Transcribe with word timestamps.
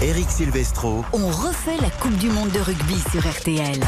Eric 0.00 0.30
Silvestro. 0.30 1.04
On 1.12 1.26
refait 1.26 1.76
la 1.82 1.90
Coupe 1.90 2.16
du 2.18 2.30
Monde 2.30 2.52
de 2.52 2.60
rugby 2.60 2.94
sur 3.10 3.28
RTL. 3.28 3.80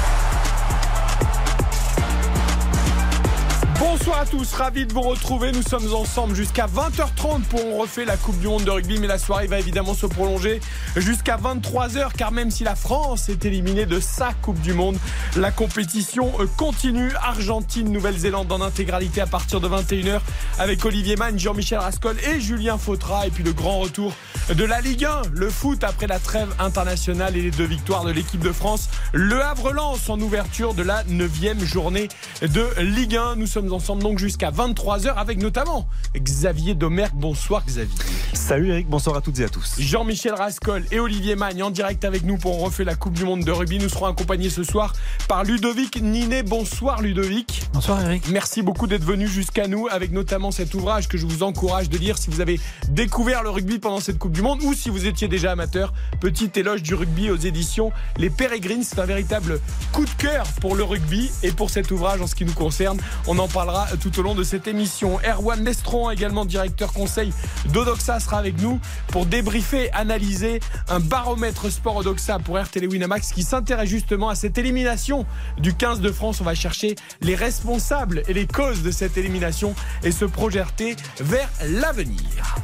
Bonsoir 3.78 4.20
à 4.20 4.26
tous, 4.26 4.52
ravi 4.54 4.86
de 4.86 4.92
vous 4.92 5.02
retrouver. 5.02 5.52
Nous 5.52 5.62
sommes 5.62 5.94
ensemble 5.94 6.34
jusqu'à 6.34 6.66
20h30 6.66 7.42
pour 7.42 7.64
on 7.64 7.78
refait 7.78 8.04
la 8.04 8.16
Coupe 8.16 8.38
du 8.40 8.48
Monde 8.48 8.64
de 8.64 8.70
rugby, 8.70 8.98
mais 8.98 9.06
la 9.06 9.18
soirée 9.18 9.46
va 9.46 9.60
évidemment 9.60 9.94
se 9.94 10.06
prolonger 10.06 10.60
jusqu'à 10.96 11.36
23h, 11.36 12.12
car 12.16 12.32
même 12.32 12.50
si 12.50 12.64
la 12.64 12.74
France 12.74 13.28
est 13.28 13.44
éliminée 13.44 13.86
de 13.86 14.00
sa 14.00 14.32
Coupe 14.32 14.60
du 14.60 14.72
Monde, 14.72 14.96
la 15.36 15.52
compétition 15.52 16.32
euh, 16.40 16.46
continue. 16.56 17.12
Argentine, 17.22 17.90
Nouvelle-Zélande 17.92 18.50
en 18.50 18.60
intégralité 18.60 19.20
à 19.20 19.26
partir 19.26 19.60
de 19.60 19.68
21h 19.68 20.20
avec 20.58 20.84
Olivier 20.84 21.14
Mann, 21.14 21.38
Jean-Michel 21.38 21.78
Rascol 21.78 22.16
et 22.32 22.40
Julien 22.40 22.78
Fautra. 22.78 23.28
Et 23.28 23.30
puis 23.30 23.44
le 23.44 23.52
grand 23.52 23.78
retour 23.78 24.12
de 24.54 24.64
la 24.64 24.80
Ligue 24.80 25.04
1, 25.04 25.22
le 25.32 25.48
foot 25.48 25.84
après 25.84 26.08
la 26.08 26.18
trêve 26.18 26.48
internationale 26.58 27.36
et 27.36 27.42
les 27.42 27.50
deux 27.52 27.64
victoires 27.64 28.04
de 28.04 28.10
l'équipe 28.10 28.40
de 28.40 28.50
France. 28.50 28.88
Le 29.12 29.40
Havre 29.40 29.72
lance 29.72 30.10
en 30.10 30.18
ouverture 30.18 30.74
de 30.74 30.82
la 30.82 31.04
9 31.04 31.64
journée 31.64 32.08
de 32.42 32.66
Ligue 32.80 33.16
1. 33.16 33.36
Nous 33.36 33.46
sommes 33.46 33.72
ensemble 33.72 34.02
donc 34.02 34.18
jusqu'à 34.18 34.50
23h 34.50 35.14
avec 35.14 35.38
notamment 35.38 35.88
Xavier 36.16 36.74
Domergue. 36.74 37.14
Bonsoir 37.14 37.64
Xavier. 37.64 37.94
Salut 38.32 38.70
Eric, 38.70 38.88
bonsoir 38.88 39.16
à 39.16 39.20
toutes 39.20 39.38
et 39.38 39.44
à 39.44 39.48
tous. 39.48 39.76
Jean-Michel 39.78 40.34
Rascol 40.34 40.84
et 40.90 40.98
Olivier 40.98 41.36
Magne 41.36 41.62
en 41.62 41.70
direct 41.70 42.04
avec 42.04 42.24
nous 42.24 42.36
pour 42.36 42.60
refaire 42.60 42.86
la 42.86 42.96
Coupe 42.96 43.14
du 43.14 43.24
Monde 43.24 43.44
de 43.44 43.52
rugby. 43.52 43.78
Nous 43.78 43.88
serons 43.88 44.06
accompagnés 44.06 44.50
ce 44.50 44.64
soir 44.64 44.94
par 45.28 45.44
Ludovic 45.44 46.02
Ninet. 46.02 46.42
Bonsoir 46.42 47.02
Ludovic. 47.02 47.62
Bonsoir 47.72 48.02
Eric. 48.02 48.28
Merci 48.28 48.62
beaucoup 48.62 48.88
d'être 48.88 49.04
venu 49.04 49.28
jusqu'à 49.28 49.68
nous 49.68 49.86
avec 49.88 50.10
notamment 50.10 50.50
cet 50.50 50.74
ouvrage 50.74 51.06
que 51.06 51.18
je 51.18 51.26
vous 51.26 51.44
encourage 51.44 51.88
de 51.88 51.98
lire 51.98 52.18
si 52.18 52.30
vous 52.30 52.40
avez 52.40 52.58
découvert 52.88 53.44
le 53.44 53.50
rugby 53.50 53.78
pendant 53.78 54.00
cette 54.00 54.18
Coupe 54.18 54.32
du 54.32 54.39
Monde 54.42 54.62
ou 54.62 54.74
si 54.74 54.90
vous 54.90 55.06
étiez 55.06 55.28
déjà 55.28 55.52
amateur. 55.52 55.92
Petit 56.20 56.50
éloge 56.56 56.82
du 56.82 56.94
rugby 56.94 57.30
aux 57.30 57.36
éditions 57.36 57.92
Les 58.16 58.30
Pérégrines. 58.30 58.82
C'est 58.82 58.98
un 58.98 59.04
véritable 59.04 59.60
coup 59.92 60.04
de 60.04 60.10
cœur 60.10 60.46
pour 60.60 60.74
le 60.74 60.84
rugby 60.84 61.30
et 61.42 61.52
pour 61.52 61.70
cet 61.70 61.90
ouvrage 61.90 62.20
en 62.20 62.26
ce 62.26 62.34
qui 62.34 62.44
nous 62.44 62.52
concerne. 62.52 62.98
On 63.26 63.38
en 63.38 63.48
parlera 63.48 63.88
tout 64.00 64.18
au 64.18 64.22
long 64.22 64.34
de 64.34 64.42
cette 64.42 64.66
émission. 64.68 65.18
Erwan 65.20 65.64
Lestron, 65.64 66.10
également 66.10 66.44
directeur 66.44 66.92
conseil 66.92 67.32
d'Odoxa, 67.66 68.20
sera 68.20 68.38
avec 68.38 68.60
nous 68.60 68.80
pour 69.08 69.26
débriefer, 69.26 69.92
analyser 69.92 70.60
un 70.88 71.00
baromètre 71.00 71.70
sport 71.70 71.96
Odoxa 71.96 72.38
pour 72.38 72.58
RTL 72.58 72.86
Winamax 72.86 73.32
qui 73.32 73.42
s'intéresse 73.42 73.90
justement 73.90 74.28
à 74.28 74.34
cette 74.34 74.58
élimination 74.58 75.26
du 75.58 75.74
15 75.74 76.00
de 76.00 76.10
France. 76.10 76.40
On 76.40 76.44
va 76.44 76.54
chercher 76.54 76.94
les 77.20 77.34
responsables 77.34 78.22
et 78.28 78.32
les 78.32 78.46
causes 78.46 78.82
de 78.82 78.90
cette 78.90 79.18
élimination 79.18 79.74
et 80.02 80.12
se 80.12 80.24
projeter 80.24 80.96
vers 81.20 81.48
l'avenir. 81.62 82.56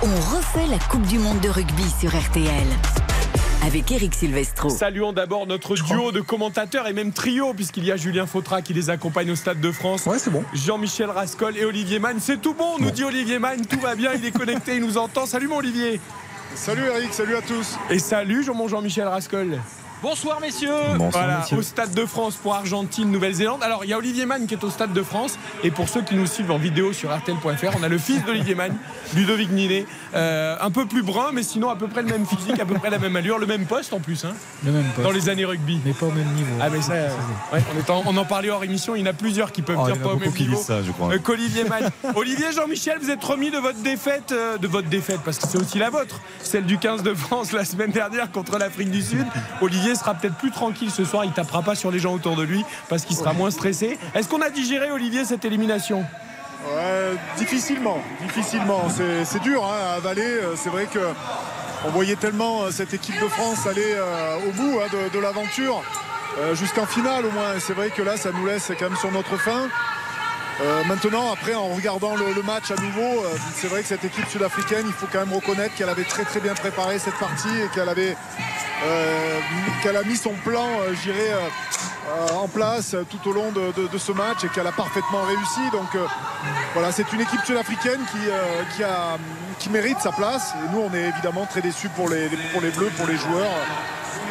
On 0.00 0.36
refait 0.36 0.66
la 0.70 0.78
Coupe 0.78 1.02
du 1.02 1.18
Monde 1.18 1.40
de 1.40 1.48
rugby 1.48 1.82
sur 1.98 2.10
RTL 2.10 2.66
avec 3.64 3.90
Eric 3.90 4.14
Silvestro. 4.14 4.70
Saluons 4.70 5.12
d'abord 5.12 5.48
notre 5.48 5.74
duo 5.74 6.12
de 6.12 6.20
commentateurs 6.20 6.86
et 6.86 6.92
même 6.92 7.10
trio, 7.10 7.52
puisqu'il 7.52 7.84
y 7.84 7.90
a 7.90 7.96
Julien 7.96 8.24
Fautra 8.24 8.62
qui 8.62 8.72
les 8.74 8.90
accompagne 8.90 9.32
au 9.32 9.34
Stade 9.34 9.60
de 9.60 9.72
France. 9.72 10.06
Ouais, 10.06 10.20
c'est 10.20 10.30
bon. 10.30 10.44
Jean-Michel 10.54 11.10
Rascol 11.10 11.56
et 11.56 11.64
Olivier 11.64 11.98
Mann. 11.98 12.18
C'est 12.20 12.40
tout 12.40 12.54
bon, 12.54 12.78
nous 12.78 12.92
dit 12.92 13.02
Olivier 13.02 13.40
Mann. 13.40 13.66
Tout 13.66 13.80
va 13.80 13.96
bien, 13.96 14.12
il 14.14 14.24
est 14.24 14.30
connecté, 14.30 14.76
il 14.76 14.82
nous 14.82 14.98
entend. 14.98 15.26
Salut 15.26 15.48
mon 15.48 15.56
Olivier. 15.56 16.00
Salut 16.54 16.84
Eric, 16.94 17.12
salut 17.12 17.34
à 17.34 17.42
tous. 17.42 17.76
Et 17.90 17.98
salut 17.98 18.46
mon 18.54 18.68
Jean-Michel 18.68 19.08
Rascol. 19.08 19.58
Bonsoir 20.00 20.40
messieurs. 20.40 20.70
Bonsoir, 20.96 21.24
Voilà, 21.24 21.38
messieurs. 21.40 21.58
au 21.58 21.62
Stade 21.62 21.92
de 21.92 22.06
France 22.06 22.36
pour 22.36 22.54
Argentine, 22.54 23.10
Nouvelle-Zélande. 23.10 23.62
Alors, 23.64 23.84
il 23.84 23.90
y 23.90 23.92
a 23.92 23.98
Olivier 23.98 24.26
Mann 24.26 24.46
qui 24.46 24.54
est 24.54 24.62
au 24.62 24.70
Stade 24.70 24.92
de 24.92 25.02
France. 25.02 25.36
Et 25.64 25.72
pour 25.72 25.88
ceux 25.88 26.02
qui 26.02 26.14
nous 26.14 26.26
suivent 26.26 26.52
en 26.52 26.58
vidéo 26.58 26.92
sur 26.92 27.12
RTL.fr, 27.14 27.76
on 27.78 27.82
a 27.82 27.88
le 27.88 27.98
fils 27.98 28.24
d'Olivier 28.24 28.54
Mann, 28.54 28.76
Ludovic 29.16 29.50
Ninet. 29.50 29.86
Euh, 30.14 30.56
un 30.60 30.70
peu 30.70 30.86
plus 30.86 31.02
brun, 31.02 31.30
mais 31.32 31.42
sinon 31.42 31.68
à 31.68 31.74
peu 31.76 31.88
près 31.88 32.02
le 32.02 32.08
même 32.08 32.26
physique, 32.26 32.60
à 32.60 32.64
peu 32.64 32.74
près 32.74 32.90
la 32.90 32.98
même 33.00 33.16
allure, 33.16 33.38
le 33.38 33.46
même 33.46 33.66
poste 33.66 33.92
en 33.92 33.98
plus, 33.98 34.24
hein, 34.24 34.34
Le 34.64 34.70
même 34.70 34.84
poste. 34.94 35.04
dans 35.06 35.10
les 35.12 35.28
années 35.28 35.44
rugby. 35.44 35.80
Mais 35.84 35.92
pas 35.92 36.06
au 36.06 36.12
même 36.12 36.28
niveau. 36.34 36.54
Ah 36.60 36.68
mais 36.70 36.80
ça, 36.80 36.92
euh, 36.92 37.08
ouais, 37.52 37.62
on, 37.74 37.78
est 37.78 37.90
en- 37.90 38.02
on 38.06 38.16
en 38.16 38.24
parlait 38.24 38.50
hors 38.50 38.62
émission, 38.62 38.94
il 38.94 39.00
y 39.00 39.02
en 39.02 39.10
a 39.10 39.12
plusieurs 39.12 39.50
qui 39.50 39.62
peuvent 39.62 39.76
Oh, 39.80 39.84
il 39.88 39.90
y 39.90 39.92
dire 39.94 40.02
pas 40.02 40.14
au 40.14 40.16
même 40.18 40.32
qui 40.32 40.44
niveau 40.44 40.56
ça, 40.62 40.82
je 40.82 40.92
crois. 40.92 41.12
euh, 41.12 41.18
qu'Olivier 41.18 41.64
Mann. 41.64 41.90
Olivier 42.14 42.52
Jean-Michel, 42.52 42.98
vous 43.02 43.10
êtes 43.10 43.22
remis 43.24 43.50
de 43.50 43.58
votre 43.58 43.78
défaite, 43.82 44.30
euh, 44.32 44.58
de 44.58 44.68
votre 44.68 44.88
défaite, 44.88 45.20
parce 45.24 45.38
que 45.38 45.46
c'est 45.48 45.58
aussi 45.58 45.78
la 45.78 45.90
vôtre, 45.90 46.20
celle 46.42 46.64
du 46.64 46.78
15 46.78 47.02
de 47.02 47.14
France 47.14 47.50
la 47.52 47.64
semaine 47.64 47.90
dernière 47.90 48.30
contre 48.30 48.58
l'Afrique 48.58 48.90
du 48.90 49.02
Sud. 49.02 49.26
Olivier 49.60 49.87
sera 49.94 50.14
peut-être 50.14 50.36
plus 50.36 50.50
tranquille 50.50 50.90
ce 50.90 51.04
soir, 51.04 51.24
il 51.24 51.32
tapera 51.32 51.62
pas 51.62 51.74
sur 51.74 51.90
les 51.90 51.98
gens 51.98 52.12
autour 52.14 52.36
de 52.36 52.42
lui 52.42 52.64
parce 52.88 53.04
qu'il 53.04 53.16
sera 53.16 53.32
moins 53.32 53.50
stressé. 53.50 53.98
Est-ce 54.14 54.28
qu'on 54.28 54.42
a 54.42 54.50
digéré 54.50 54.90
Olivier 54.90 55.24
cette 55.24 55.44
élimination? 55.44 56.04
Ouais, 56.74 57.16
difficilement, 57.36 57.98
difficilement. 58.20 58.82
C'est, 59.24 59.40
dur 59.42 59.64
hein, 59.64 59.76
à 59.92 59.96
avaler. 59.96 60.22
Euh, 60.22 60.54
C'est 60.56 60.70
vrai 60.70 60.86
que 60.86 60.98
on 61.86 61.90
voyait 61.90 62.16
tellement 62.16 62.62
euh, 62.62 62.70
cette 62.72 62.92
équipe 62.92 63.18
de 63.20 63.28
France 63.28 63.66
aller 63.66 63.94
euh, 63.94 64.36
au 64.48 64.50
bout 64.50 64.80
hein, 64.80 64.88
de, 64.92 65.16
de 65.16 65.22
l'aventure, 65.22 65.82
euh, 66.40 66.54
jusqu'en 66.56 66.84
finale 66.86 67.24
au 67.26 67.30
moins. 67.30 67.54
C'est 67.60 67.74
vrai 67.74 67.90
que 67.90 68.02
là, 68.02 68.16
ça 68.16 68.30
nous 68.32 68.44
laisse 68.46 68.72
quand 68.78 68.88
même 68.90 68.98
sur 68.98 69.12
notre 69.12 69.36
fin. 69.36 69.68
Euh, 70.60 70.82
maintenant, 70.88 71.32
après, 71.32 71.54
en 71.54 71.68
regardant 71.68 72.16
le, 72.16 72.32
le 72.34 72.42
match 72.42 72.72
à 72.72 72.74
nouveau, 72.82 73.22
euh, 73.24 73.28
c'est 73.54 73.68
vrai 73.68 73.82
que 73.82 73.86
cette 73.88 74.04
équipe 74.04 74.28
sud-africaine, 74.28 74.84
il 74.88 74.92
faut 74.92 75.06
quand 75.10 75.20
même 75.20 75.32
reconnaître 75.32 75.76
qu'elle 75.76 75.88
avait 75.88 76.02
très 76.02 76.24
très 76.24 76.40
bien 76.40 76.54
préparé 76.54 76.98
cette 76.98 77.14
partie 77.14 77.56
et 77.64 77.68
qu'elle 77.72 77.88
avait 77.88 78.16
qu'elle 79.82 79.96
a 79.96 80.02
mis 80.02 80.16
son 80.16 80.32
plan, 80.44 80.66
euh, 80.80 80.94
je 80.94 81.10
dirais, 81.10 81.30
euh, 81.32 81.48
euh, 82.08 82.34
en 82.36 82.48
place 82.48 82.94
euh, 82.94 83.04
tout 83.08 83.28
au 83.28 83.32
long 83.32 83.52
de, 83.52 83.98
ce 83.98 84.12
match 84.12 84.44
et 84.44 84.48
qu'elle 84.48 84.66
a 84.66 84.72
parfaitement 84.72 85.22
réussi. 85.22 85.70
Donc 85.72 85.94
euh, 85.94 86.06
voilà, 86.74 86.92
c'est 86.92 87.12
une 87.12 87.20
équipe 87.20 87.44
sud-africaine 87.44 88.00
qui, 88.10 88.28
euh, 88.28 88.62
qui, 88.76 88.82
qui 89.58 89.70
mérite 89.70 89.98
sa 90.00 90.12
place. 90.12 90.54
Et 90.54 90.74
nous, 90.74 90.80
on 90.80 90.94
est 90.94 91.08
évidemment 91.08 91.46
très 91.46 91.60
déçus 91.60 91.88
pour 91.90 92.08
les, 92.08 92.28
pour 92.52 92.60
les 92.60 92.70
Bleus, 92.70 92.90
pour 92.96 93.06
les 93.06 93.16
joueurs. 93.16 93.50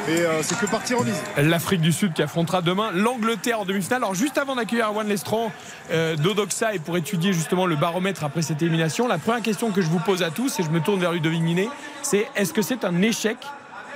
Et 0.07 0.21
euh, 0.21 0.41
c'est 0.41 0.57
que 0.57 0.65
partir 0.65 0.99
en. 0.99 1.03
L'Afrique 1.41 1.81
du 1.81 1.91
Sud 1.91 2.13
qui 2.13 2.21
affrontera 2.21 2.61
demain 2.61 2.91
l'Angleterre 2.93 3.59
en 3.59 3.65
demi-finale. 3.65 4.03
Alors 4.03 4.15
juste 4.15 4.37
avant 4.37 4.55
d'accueillir 4.55 4.87
Erwan 4.87 5.07
Lestron 5.07 5.51
euh, 5.91 6.15
d'Odoxa 6.15 6.73
et 6.73 6.79
pour 6.79 6.95
étudier 6.95 7.33
justement 7.33 7.65
le 7.65 7.75
baromètre 7.75 8.23
après 8.23 8.41
cette 8.41 8.61
élimination, 8.61 9.07
la 9.07 9.17
première 9.17 9.41
question 9.41 9.71
que 9.71 9.81
je 9.81 9.87
vous 9.87 9.99
pose 9.99 10.23
à 10.23 10.29
tous, 10.29 10.59
et 10.59 10.63
je 10.63 10.69
me 10.69 10.79
tourne 10.79 10.99
vers 10.99 11.11
Ludovic 11.11 11.41
Ninet, 11.41 11.67
c'est 12.03 12.27
est-ce 12.37 12.53
que 12.53 12.61
c'est 12.61 12.85
un 12.85 13.01
échec 13.01 13.37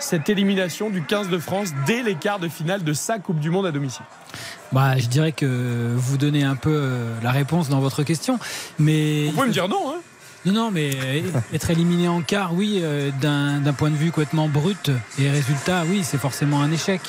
cette 0.03 0.29
élimination 0.29 0.89
du 0.89 1.01
15 1.03 1.29
de 1.29 1.37
France 1.37 1.69
dès 1.85 2.03
les 2.03 2.15
quarts 2.15 2.39
de 2.39 2.47
finale 2.47 2.83
de 2.83 2.93
sa 2.93 3.19
Coupe 3.19 3.39
du 3.39 3.49
Monde 3.49 3.65
à 3.65 3.71
domicile 3.71 4.05
Bah, 4.71 4.97
je 4.97 5.07
dirais 5.07 5.31
que 5.31 5.93
vous 5.95 6.17
donnez 6.17 6.43
un 6.43 6.55
peu 6.55 6.71
euh, 6.73 7.13
la 7.21 7.31
réponse 7.31 7.69
dans 7.69 7.79
votre 7.79 8.03
question. 8.03 8.39
Mais 8.79 9.25
Vous 9.27 9.33
pouvez 9.33 9.47
me 9.47 9.53
dire 9.53 9.67
non, 9.67 9.89
hein 9.89 9.99
Non, 10.45 10.53
non, 10.53 10.71
mais 10.71 10.91
euh, 10.95 11.21
être 11.53 11.69
éliminé 11.69 12.07
en 12.07 12.21
quart, 12.21 12.53
oui, 12.53 12.79
euh, 12.81 13.11
d'un 13.21 13.73
point 13.73 13.89
de 13.89 13.95
vue 13.95 14.11
complètement 14.11 14.47
brut 14.47 14.89
et 15.19 15.29
résultat, 15.29 15.83
oui, 15.87 16.01
c'est 16.03 16.17
forcément 16.17 16.61
un 16.61 16.71
échec. 16.71 17.01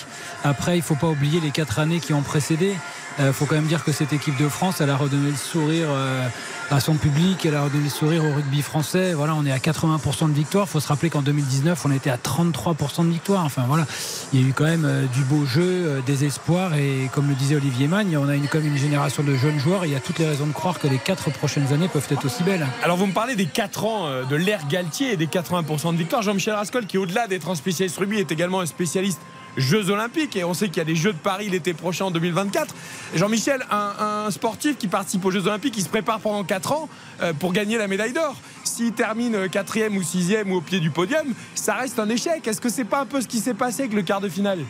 Après, 0.45 0.77
il 0.77 0.83
faut 0.83 0.97
pas 0.97 1.09
oublier 1.09 1.41
les 1.41 1.51
quatre 1.51 1.79
années 1.79 2.01
qui 2.01 2.13
ont 2.13 2.23
précédé. 2.23 2.75
Il 3.19 3.33
faut 3.33 3.45
quand 3.45 3.57
même 3.57 3.67
dire 3.67 3.85
que 3.85 3.93
cette 3.93 4.13
équipe 4.13 4.37
de 4.39 4.49
France, 4.49 4.81
elle 4.81 4.91
a 4.91 4.97
redonné 4.97 5.31
le 5.31 5.37
sourire 5.37 5.89
euh, 5.91 6.27
à 6.71 6.81
son 6.81 6.95
public, 6.95 7.45
elle 7.45 7.55
a 7.55 7.65
redonné 7.65 7.85
le 7.85 7.91
sourire 7.91 8.25
au 8.25 8.33
rugby 8.33 8.63
français. 8.63 9.13
Voilà, 9.13 9.35
on 9.35 9.45
est 9.45 9.53
à 9.53 9.59
80% 9.59 10.29
de 10.29 10.33
victoire. 10.33 10.67
Il 10.67 10.71
faut 10.71 10.81
se 10.81 10.89
rappeler 10.89 11.11
qu'en 11.11 11.21
2019, 11.21 11.85
on 11.85 11.93
était 11.93 12.09
à 12.09 12.17
33% 12.17 13.05
de 13.07 13.11
victoire. 13.11 13.45
Enfin 13.45 13.65
voilà, 13.69 13.87
il 14.33 14.41
y 14.41 14.45
a 14.45 14.49
eu 14.49 14.53
quand 14.53 14.65
même 14.65 14.87
euh, 14.87 15.05
du 15.07 15.23
beau 15.25 15.45
jeu, 15.45 15.63
euh, 15.63 16.01
des 16.07 16.25
espoirs 16.25 16.75
et 16.75 17.11
comme 17.13 17.29
le 17.29 17.35
disait 17.35 17.57
Olivier 17.57 17.89
Magne, 17.89 18.17
on 18.17 18.29
a 18.29 18.35
une, 18.35 18.49
comme 18.49 18.67
une 18.67 18.79
génération 18.79 19.23
de 19.23 19.37
jeunes 19.37 19.59
joueurs. 19.59 19.85
Il 19.85 19.93
y 19.93 19.97
a 19.97 20.01
toutes 20.01 20.19
les 20.19 20.27
raisons 20.27 20.47
de 20.47 20.53
croire 20.53 20.79
que 20.79 20.89
les 20.89 20.99
quatre 20.99 21.31
prochaines 21.31 21.73
années 21.73 21.89
peuvent 21.89 22.09
être 22.11 22.25
aussi 22.25 22.43
belles. 22.43 22.67
Alors 22.83 22.97
vous 22.97 23.07
me 23.07 23.13
parlez 23.13 23.22
des 23.31 23.47
4 23.47 23.85
ans 23.85 24.07
euh, 24.07 24.25
de 24.25 24.37
l'ère 24.37 24.67
Galtier 24.69 25.13
et 25.13 25.17
des 25.17 25.27
80% 25.27 25.93
de 25.93 25.97
victoire. 25.97 26.23
Jean-Michel 26.23 26.55
Rascol, 26.55 26.87
qui 26.87 26.99
au-delà 26.99 27.27
d'être 27.29 27.49
un 27.49 27.55
spécialiste 27.55 27.97
rugby, 27.97 28.19
est 28.19 28.31
également 28.31 28.61
un 28.61 28.67
spécialiste 28.67 29.21
Jeux 29.57 29.91
Olympiques 29.91 30.35
et 30.37 30.45
on 30.45 30.55
sait 30.55 30.69
qu'il 30.69 30.79
y 30.79 30.81
a 30.81 30.85
des 30.85 30.97
Jeux 30.97 31.13
de 31.13 31.19
Paris 31.19 31.49
l'été 31.49 31.73
prochain 31.73 32.07
en 32.07 32.11
2024. 32.11 32.75
Jean-Michel, 33.15 33.65
un, 33.71 34.31
sportif 34.31 34.77
qui 34.77 34.89
participe 34.89 35.25
aux 35.25 35.31
Jeux 35.31 35.47
Olympiques, 35.47 35.75
il 35.77 35.85
se 35.85 35.89
prépare 35.89 36.21
pendant 36.21 36.43
4 36.43 36.73
ans 36.73 36.89
euh, 37.23 37.33
pour 37.33 37.53
gagner 37.53 37.79
la 37.79 37.87
médaille 37.87 38.13
d'or. 38.13 38.35
S'il 38.65 38.93
termine 38.93 39.35
euh, 39.35 39.49
quatrième 39.49 39.97
ou 39.97 40.03
sixième 40.03 40.51
ou 40.51 40.57
au 40.57 40.61
pied 40.61 40.81
du 40.81 40.91
podium, 40.91 41.35
ça 41.55 41.75
reste 41.75 41.99
un 41.99 42.09
échec. 42.09 42.47
Est-ce 42.47 42.61
que 42.61 42.71
c'est 42.71 42.85
pas 42.85 43.01
un 43.01 43.07
peu 43.07 43.21
ce 43.21 43.29
qui 43.29 43.39
s'est 43.39 43.55
passé 43.55 43.83
avec 43.83 43.95
le 43.95 44.03
quart 44.03 44.21
de 44.21 44.29
finale? 44.29 44.61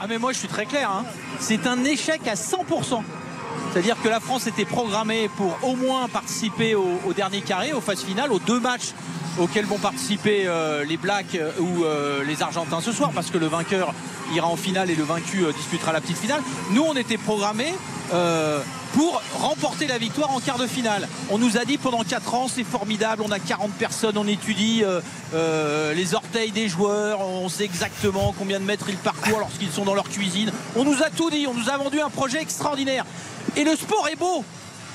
Ah 0.00 0.06
mais 0.08 0.18
moi 0.18 0.32
je 0.32 0.38
suis 0.38 0.48
très 0.48 0.66
clair. 0.66 0.90
hein. 0.90 1.04
C'est 1.40 1.66
un 1.66 1.82
échec 1.84 2.20
à 2.28 2.34
100%. 2.34 3.02
C'est-à-dire 3.72 3.96
que 4.02 4.08
la 4.08 4.20
France 4.20 4.46
était 4.46 4.64
programmée 4.64 5.28
pour 5.36 5.56
au 5.62 5.76
moins 5.76 6.08
participer 6.08 6.74
au, 6.74 7.12
dernier 7.14 7.42
carré, 7.42 7.72
aux 7.72 7.80
phases 7.80 8.02
finales, 8.02 8.32
aux 8.32 8.38
deux 8.38 8.60
matchs 8.60 8.92
auxquels 9.38 9.66
vont 9.66 9.78
participer 9.78 10.44
euh, 10.46 10.84
les 10.84 10.96
Blacks 10.96 11.36
euh, 11.36 11.52
ou 11.60 11.84
euh, 11.84 12.24
les 12.24 12.42
Argentins 12.42 12.80
ce 12.80 12.90
soir, 12.90 13.12
parce 13.14 13.30
que 13.30 13.38
le 13.38 13.46
vainqueur 13.46 13.94
ira 14.34 14.48
en 14.48 14.56
finale 14.56 14.90
et 14.90 14.96
le 14.96 15.04
vaincu 15.04 15.44
disputera 15.56 15.92
la 15.92 16.00
petite 16.00 16.18
finale. 16.18 16.42
Nous, 16.72 16.82
on 16.82 16.94
était 16.94 17.18
programmés 17.18 17.72
pour 18.94 19.22
remporter 19.34 19.86
la 19.86 19.98
victoire 19.98 20.30
en 20.30 20.40
quart 20.40 20.58
de 20.58 20.66
finale. 20.66 21.08
On 21.30 21.38
nous 21.38 21.56
a 21.56 21.64
dit 21.64 21.78
pendant 21.78 22.02
4 22.02 22.34
ans, 22.34 22.48
c'est 22.48 22.64
formidable, 22.64 23.22
on 23.24 23.30
a 23.30 23.38
40 23.38 23.72
personnes, 23.72 24.18
on 24.18 24.26
étudie 24.26 24.82
euh, 24.84 25.00
euh, 25.34 25.94
les 25.94 26.14
orteils 26.14 26.50
des 26.50 26.68
joueurs, 26.68 27.20
on 27.20 27.48
sait 27.48 27.64
exactement 27.64 28.34
combien 28.38 28.60
de 28.60 28.64
mètres 28.64 28.86
ils 28.88 28.96
parcourent 28.96 29.40
lorsqu'ils 29.40 29.70
sont 29.70 29.84
dans 29.84 29.94
leur 29.94 30.08
cuisine. 30.08 30.52
On 30.76 30.84
nous 30.84 31.02
a 31.02 31.10
tout 31.10 31.30
dit, 31.30 31.46
on 31.46 31.54
nous 31.54 31.68
a 31.68 31.76
vendu 31.76 32.00
un 32.00 32.10
projet 32.10 32.40
extraordinaire. 32.40 33.04
Et 33.56 33.64
le 33.64 33.76
sport 33.76 34.08
est 34.08 34.16
beau. 34.16 34.44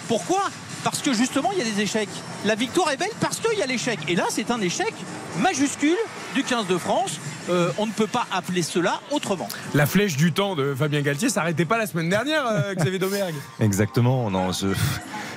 Pourquoi? 0.08 0.44
Parce 0.84 1.00
que 1.00 1.14
justement, 1.14 1.52
il 1.54 1.60
y 1.60 1.62
a 1.62 1.66
des 1.66 1.82
échecs. 1.82 2.10
La 2.46 2.56
victoire 2.56 2.92
est 2.92 2.98
belle 2.98 3.10
parce 3.22 3.40
qu'il 3.40 3.58
y 3.58 3.62
a 3.62 3.66
l'échec. 3.66 4.00
Et 4.08 4.16
là, 4.16 4.26
c'est 4.30 4.52
un 4.52 4.60
échec 4.60 4.94
majuscule 5.40 5.98
du 6.36 6.44
15 6.44 6.68
de 6.68 6.78
France. 6.78 7.20
Euh, 7.50 7.72
on 7.78 7.86
ne 7.86 7.92
peut 7.92 8.08
pas 8.08 8.26
appeler 8.32 8.62
cela 8.62 9.02
autrement. 9.12 9.48
La 9.74 9.86
flèche 9.86 10.16
du 10.16 10.32
temps 10.32 10.56
de 10.56 10.74
Fabien 10.74 11.02
Galtier 11.02 11.30
s'arrêtait 11.30 11.66
pas 11.66 11.78
la 11.78 11.88
semaine 11.88 12.10
dernière, 12.10 12.46
euh, 12.48 12.74
Xavier 12.78 13.00
Domergue. 13.00 13.36
Exactement. 13.60 14.30
Non, 14.30 14.52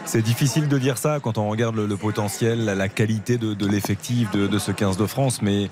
C'est 0.05 0.23
difficile 0.23 0.69
de 0.69 0.79
dire 0.79 0.99
ça 0.99 1.19
quand 1.21 1.39
on 1.39 1.49
regarde 1.49 1.77
le, 1.77 1.97
potentiel, 1.97 2.65
la, 2.65 2.89
qualité 2.89 3.39
de, 3.39 3.67
l'effectif 3.67 4.31
de, 4.31 4.47
de, 4.47 4.59
ce 4.59 4.71
15 4.73 4.97
de 4.97 5.07
France, 5.07 5.43
mais 5.43 5.69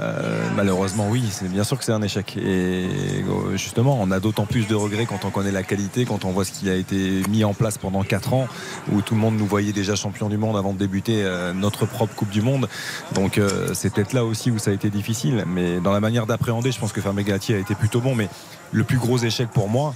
euh, 0.00 0.48
malheureusement, 0.54 1.08
oui, 1.08 1.24
c'est 1.30 1.48
bien 1.48 1.64
sûr 1.64 1.78
que 1.78 1.84
c'est 1.84 1.92
un 1.92 2.02
échec. 2.02 2.36
Et 2.36 2.88
euh, 3.26 3.56
justement, 3.56 3.98
on 4.00 4.10
a 4.10 4.20
d'autant 4.20 4.44
plus 4.44 4.66
de 4.66 4.74
regrets 4.74 5.06
quand 5.06 5.24
on 5.24 5.30
connaît 5.30 5.52
la 5.52 5.62
qualité, 5.62 6.04
quand 6.04 6.24
on 6.24 6.30
voit 6.30 6.44
ce 6.44 6.52
qui 6.52 6.68
a 6.68 6.74
été 6.74 7.22
mis 7.28 7.44
en 7.44 7.54
place 7.54 7.78
pendant 7.78 8.02
4 8.02 8.34
ans, 8.34 8.48
où 8.92 9.00
tout 9.00 9.14
le 9.14 9.20
monde 9.20 9.36
nous 9.36 9.46
voyait 9.46 9.72
déjà 9.72 9.94
champion 9.96 10.28
du 10.28 10.36
monde 10.36 10.56
avant 10.56 10.72
de 10.72 10.78
débuter 10.78 11.22
euh, 11.24 11.52
notre 11.52 11.86
propre 11.86 12.14
Coupe 12.14 12.30
du 12.30 12.42
Monde. 12.42 12.68
Donc 13.14 13.40
c'est 13.74 13.92
peut-être 13.92 14.12
là 14.12 14.24
aussi 14.24 14.50
où 14.50 14.58
ça 14.58 14.70
a 14.70 14.74
été 14.74 14.90
difficile. 14.90 15.44
Mais 15.46 15.80
dans 15.80 15.92
la 15.92 16.00
manière 16.00 16.26
d'appréhender, 16.26 16.72
je 16.72 16.78
pense 16.78 16.92
que 16.92 17.00
Fermé 17.00 17.24
a 17.30 17.36
été 17.36 17.74
plutôt 17.74 18.00
bon. 18.00 18.14
Mais 18.14 18.28
le 18.72 18.84
plus 18.84 18.98
gros 18.98 19.18
échec 19.18 19.48
pour 19.50 19.68
moi, 19.68 19.94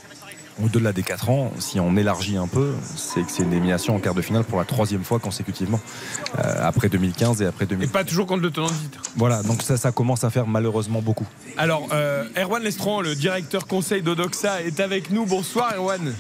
au-delà 0.63 0.93
des 0.93 1.03
4 1.03 1.31
ans, 1.31 1.53
si 1.59 1.81
on 1.81 1.97
élargit 1.97 2.37
un 2.37 2.47
peu, 2.47 2.75
c'est 2.97 3.23
que 3.23 3.31
c'est 3.31 3.43
une 3.43 3.53
élimination 3.53 3.95
en 3.95 3.99
quart 3.99 4.15
de 4.15 4.23
finale 4.23 4.45
pour 4.45 4.59
la 4.59 4.65
troisième 4.65 5.05
fois 5.05 5.19
consécutivement, 5.19 5.81
euh, 6.39 6.55
après 6.63 6.89
2015 6.89 7.43
et 7.43 7.47
après 7.47 7.67
2000. 7.67 7.89
Et 7.89 7.91
pas 7.91 8.05
toujours 8.05 8.27
contre 8.27 8.43
le 8.43 8.51
tenant 8.51 8.69
de 8.69 8.73
titre. 8.73 9.03
Voilà, 9.17 9.43
donc 9.43 9.63
ça, 9.63 9.77
ça 9.77 9.93
commence 9.93 10.25
à 10.25 10.31
faire 10.31 10.47
malheureusement 10.47 11.01
beaucoup. 11.01 11.27
Alors, 11.57 11.89
euh, 11.93 12.25
Erwan 12.37 12.63
Lestron, 12.63 13.01
le 13.01 13.15
directeur 13.15 13.67
conseil 13.67 14.03
d'Odoxa, 14.03 14.63
est 14.63 14.81
avec 14.81 15.11
nous. 15.11 15.27
Bonsoir, 15.27 15.75
Erwan. 15.77 16.15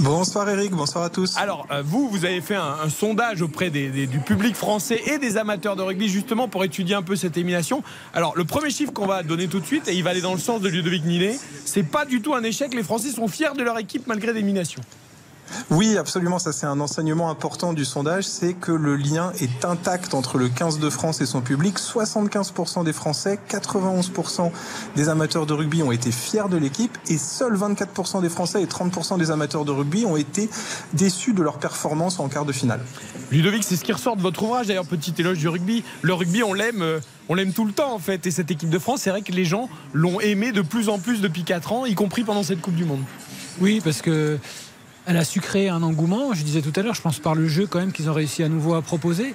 Bonsoir 0.00 0.48
Eric, 0.48 0.72
bonsoir 0.72 1.04
à 1.04 1.10
tous. 1.10 1.36
Alors 1.36 1.66
euh, 1.70 1.82
vous, 1.84 2.08
vous 2.08 2.24
avez 2.24 2.40
fait 2.40 2.54
un, 2.54 2.88
sondage 2.88 3.42
auprès 3.42 3.70
du 3.70 4.18
public 4.20 4.56
français 4.56 5.00
et 5.06 5.18
des 5.18 5.36
amateurs 5.36 5.76
de 5.76 5.82
rugby 5.82 6.08
justement 6.08 6.48
pour 6.48 6.64
étudier 6.64 6.94
un 6.94 7.02
peu 7.02 7.16
cette 7.16 7.36
élimination. 7.36 7.82
Alors 8.14 8.36
le 8.36 8.44
premier 8.44 8.70
chiffre 8.70 8.92
qu'on 8.92 9.06
va 9.06 9.22
donner 9.22 9.48
tout 9.48 9.60
de 9.60 9.66
suite, 9.66 9.88
et 9.88 9.94
il 9.94 10.02
va 10.02 10.10
aller 10.10 10.20
dans 10.20 10.32
le 10.32 10.40
sens 10.40 10.60
de 10.60 10.68
Ludovic 10.68 11.04
Ninet, 11.04 11.36
c'est 11.64 11.82
pas 11.82 12.04
du 12.04 12.22
tout 12.22 12.34
un 12.34 12.42
échec, 12.42 12.74
les 12.74 12.82
Français 12.82 13.10
sont 13.10 13.28
fiers 13.28 13.54
de 13.56 13.62
leur 13.62 13.78
équipe 13.78 14.06
malgré 14.06 14.32
l'élimination. 14.32 14.80
Oui, 15.70 15.96
absolument. 15.96 16.38
Ça, 16.38 16.52
c'est 16.52 16.66
un 16.66 16.80
enseignement 16.80 17.30
important 17.30 17.72
du 17.72 17.84
sondage. 17.84 18.24
C'est 18.24 18.54
que 18.54 18.72
le 18.72 18.96
lien 18.96 19.32
est 19.40 19.64
intact 19.64 20.14
entre 20.14 20.38
le 20.38 20.48
15 20.48 20.78
de 20.78 20.90
France 20.90 21.20
et 21.20 21.26
son 21.26 21.40
public. 21.40 21.78
75% 21.78 22.84
des 22.84 22.92
Français, 22.92 23.38
91% 23.48 24.50
des 24.96 25.08
amateurs 25.08 25.46
de 25.46 25.52
rugby 25.52 25.82
ont 25.82 25.92
été 25.92 26.12
fiers 26.12 26.48
de 26.50 26.56
l'équipe 26.56 26.96
et 27.08 27.18
seuls 27.18 27.56
24% 27.56 28.20
des 28.20 28.28
Français 28.28 28.62
et 28.62 28.66
30% 28.66 29.18
des 29.18 29.30
amateurs 29.30 29.64
de 29.64 29.72
rugby 29.72 30.04
ont 30.06 30.16
été 30.16 30.48
déçus 30.92 31.32
de 31.32 31.42
leur 31.42 31.58
performance 31.58 32.18
en 32.20 32.28
quart 32.28 32.44
de 32.44 32.52
finale. 32.52 32.80
Ludovic, 33.30 33.64
c'est 33.64 33.76
ce 33.76 33.84
qui 33.84 33.92
ressort 33.92 34.16
de 34.16 34.22
votre 34.22 34.42
ouvrage, 34.42 34.66
d'ailleurs, 34.66 34.86
petit 34.86 35.14
éloge 35.18 35.38
du 35.38 35.48
rugby. 35.48 35.84
Le 36.02 36.14
rugby, 36.14 36.42
on 36.42 36.52
l'aime. 36.52 36.82
Euh, 36.82 37.00
on 37.28 37.34
l'aime 37.34 37.52
tout 37.52 37.64
le 37.64 37.72
temps 37.72 37.94
en 37.94 38.00
fait 38.00 38.26
et 38.26 38.30
cette 38.32 38.50
équipe 38.50 38.68
de 38.68 38.78
France 38.80 39.02
c'est 39.02 39.10
vrai 39.10 39.22
que 39.22 39.30
les 39.30 39.44
gens 39.44 39.70
l'ont 39.92 40.20
aimé 40.20 40.50
de 40.50 40.60
plus 40.60 40.88
en 40.88 40.98
plus 40.98 41.20
depuis 41.20 41.44
4 41.44 41.72
ans 41.72 41.86
y 41.86 41.94
compris 41.94 42.24
pendant 42.24 42.42
cette 42.42 42.60
Coupe 42.60 42.74
du 42.74 42.84
Monde 42.84 43.02
oui 43.60 43.80
parce 43.82 44.02
que 44.02 44.38
elle 45.06 45.16
a 45.16 45.24
su 45.24 45.40
créer 45.40 45.68
un 45.68 45.82
engouement. 45.82 46.32
Je 46.34 46.42
disais 46.42 46.62
tout 46.62 46.72
à 46.76 46.82
l'heure, 46.82 46.94
je 46.94 47.02
pense 47.02 47.18
par 47.18 47.34
le 47.34 47.48
jeu 47.48 47.66
quand 47.66 47.78
même 47.78 47.92
qu'ils 47.92 48.08
ont 48.08 48.14
réussi 48.14 48.42
à 48.42 48.48
nouveau 48.48 48.74
à 48.74 48.82
proposer. 48.82 49.34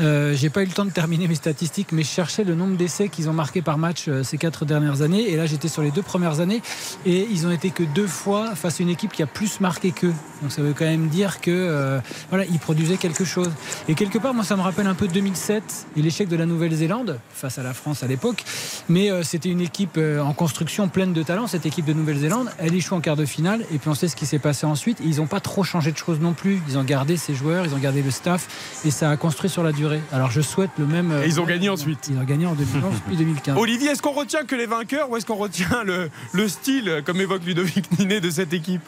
Euh, 0.00 0.34
j'ai 0.34 0.48
pas 0.48 0.62
eu 0.62 0.66
le 0.66 0.72
temps 0.72 0.84
de 0.84 0.90
terminer 0.90 1.26
mes 1.26 1.34
statistiques, 1.34 1.92
mais 1.92 2.02
je 2.02 2.08
cherchais 2.08 2.44
le 2.44 2.54
nombre 2.54 2.76
d'essais 2.76 3.08
qu'ils 3.08 3.28
ont 3.28 3.32
marqués 3.32 3.62
par 3.62 3.78
match 3.78 4.04
euh, 4.08 4.22
ces 4.22 4.38
quatre 4.38 4.64
dernières 4.64 5.02
années. 5.02 5.30
Et 5.30 5.36
là, 5.36 5.46
j'étais 5.46 5.68
sur 5.68 5.82
les 5.82 5.90
deux 5.90 6.02
premières 6.02 6.40
années. 6.40 6.62
Et 7.04 7.26
ils 7.30 7.46
ont 7.46 7.50
été 7.50 7.70
que 7.70 7.82
deux 7.82 8.06
fois 8.06 8.54
face 8.54 8.80
à 8.80 8.82
une 8.84 8.90
équipe 8.90 9.12
qui 9.12 9.22
a 9.22 9.26
plus 9.26 9.60
marqué 9.60 9.90
qu'eux. 9.90 10.14
Donc 10.42 10.52
ça 10.52 10.62
veut 10.62 10.72
quand 10.72 10.84
même 10.84 11.08
dire 11.08 11.40
que 11.40 11.50
euh, 11.50 11.98
voilà, 12.28 12.44
ils 12.44 12.58
produisaient 12.60 12.96
quelque 12.96 13.24
chose. 13.24 13.50
Et 13.88 13.94
quelque 13.94 14.18
part, 14.18 14.34
moi, 14.34 14.44
ça 14.44 14.56
me 14.56 14.62
rappelle 14.62 14.86
un 14.86 14.94
peu 14.94 15.08
2007 15.08 15.86
et 15.96 16.02
l'échec 16.02 16.28
de 16.28 16.36
la 16.36 16.46
Nouvelle-Zélande 16.46 17.18
face 17.34 17.58
à 17.58 17.64
la 17.64 17.74
France 17.74 18.02
à 18.04 18.06
l'époque. 18.06 18.44
Mais 18.88 19.10
c'était 19.24 19.48
une 19.48 19.60
équipe 19.60 19.98
en 19.98 20.32
construction 20.32 20.88
pleine 20.88 21.12
de 21.12 21.22
talent, 21.22 21.46
cette 21.46 21.66
équipe 21.66 21.84
de 21.84 21.92
Nouvelle-Zélande. 21.92 22.50
Elle 22.58 22.74
échoue 22.74 22.94
en 22.94 23.00
quart 23.00 23.16
de 23.16 23.24
finale. 23.24 23.64
Et 23.72 23.78
puis 23.78 23.88
on 23.88 23.94
sait 23.94 24.08
ce 24.08 24.16
qui 24.16 24.26
s'est 24.26 24.38
passé 24.38 24.66
ensuite. 24.66 24.98
ils 25.04 25.16
n'ont 25.16 25.26
pas 25.26 25.40
trop 25.40 25.64
changé 25.64 25.92
de 25.92 25.96
choses 25.96 26.20
non 26.20 26.32
plus. 26.32 26.60
Ils 26.68 26.78
ont 26.78 26.84
gardé 26.84 27.16
ses 27.16 27.34
joueurs, 27.34 27.66
ils 27.66 27.74
ont 27.74 27.78
gardé 27.78 28.02
le 28.02 28.10
staff. 28.10 28.46
Et 28.84 28.90
ça 28.90 29.10
a 29.10 29.16
construit 29.16 29.50
sur 29.50 29.62
la 29.62 29.72
durée. 29.72 29.87
Alors 30.12 30.30
je 30.30 30.40
souhaite 30.40 30.70
le 30.78 30.86
même. 30.86 31.12
Et 31.22 31.26
ils 31.26 31.40
ont 31.40 31.44
gagné 31.44 31.68
ensuite. 31.68 32.08
Ils 32.10 32.18
ont 32.18 32.24
gagné 32.24 32.46
en 32.46 32.54
2011 32.54 32.94
puis 33.06 33.16
2015. 33.16 33.56
Olivier, 33.58 33.90
est-ce 33.90 34.02
qu'on 34.02 34.12
retient 34.12 34.44
que 34.44 34.54
les 34.54 34.66
vainqueurs 34.66 35.10
ou 35.10 35.16
est-ce 35.16 35.26
qu'on 35.26 35.36
retient 35.36 35.84
le, 35.84 36.10
le, 36.32 36.48
style, 36.48 37.02
comme 37.04 37.20
évoque 37.20 37.44
Ludovic 37.44 37.90
Ninet, 37.98 38.20
de 38.20 38.30
cette 38.30 38.52
équipe? 38.52 38.82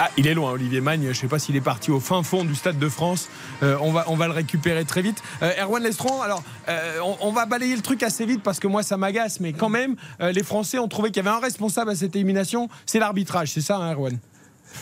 Ah, 0.00 0.10
il 0.16 0.26
est 0.26 0.34
loin, 0.34 0.50
Olivier 0.50 0.80
Magne. 0.80 1.02
Je 1.04 1.08
ne 1.08 1.14
sais 1.14 1.28
pas 1.28 1.38
s'il 1.38 1.54
est 1.56 1.60
parti 1.60 1.90
au 1.90 2.00
fin 2.00 2.22
fond 2.22 2.44
du 2.44 2.54
Stade 2.54 2.78
de 2.78 2.88
France. 2.88 3.28
Euh, 3.62 3.78
on, 3.80 3.92
va, 3.92 4.04
on 4.08 4.16
va 4.16 4.26
le 4.26 4.32
récupérer 4.32 4.84
très 4.84 5.02
vite. 5.02 5.22
Euh, 5.40 5.62
Erwan 5.62 5.82
Lestron, 5.82 6.20
alors, 6.20 6.42
euh, 6.68 6.98
on, 7.20 7.32
va 7.32 7.46
balayer 7.46 7.76
le 7.76 7.80
truc 7.80 8.02
assez 8.02 8.26
vite 8.26 8.42
parce 8.42 8.58
que 8.58 8.66
moi, 8.66 8.82
ça 8.82 8.96
m'agace. 8.96 9.40
Mais 9.40 9.52
quand 9.52 9.68
même, 9.68 9.96
les 10.20 10.42
Français 10.42 10.78
ont 10.78 10.88
trouvé 10.88 11.10
qu'il 11.10 11.24
y 11.24 11.26
avait 11.26 11.36
un 11.36 11.40
responsable 11.40 11.90
à 11.90 11.94
cette 11.94 12.14
élimination. 12.16 12.68
C'est 12.86 12.98
l'arbitrage, 12.98 13.52
c'est 13.52 13.60
ça, 13.60 13.76
hein, 13.76 13.92
Erwan? 13.92 14.18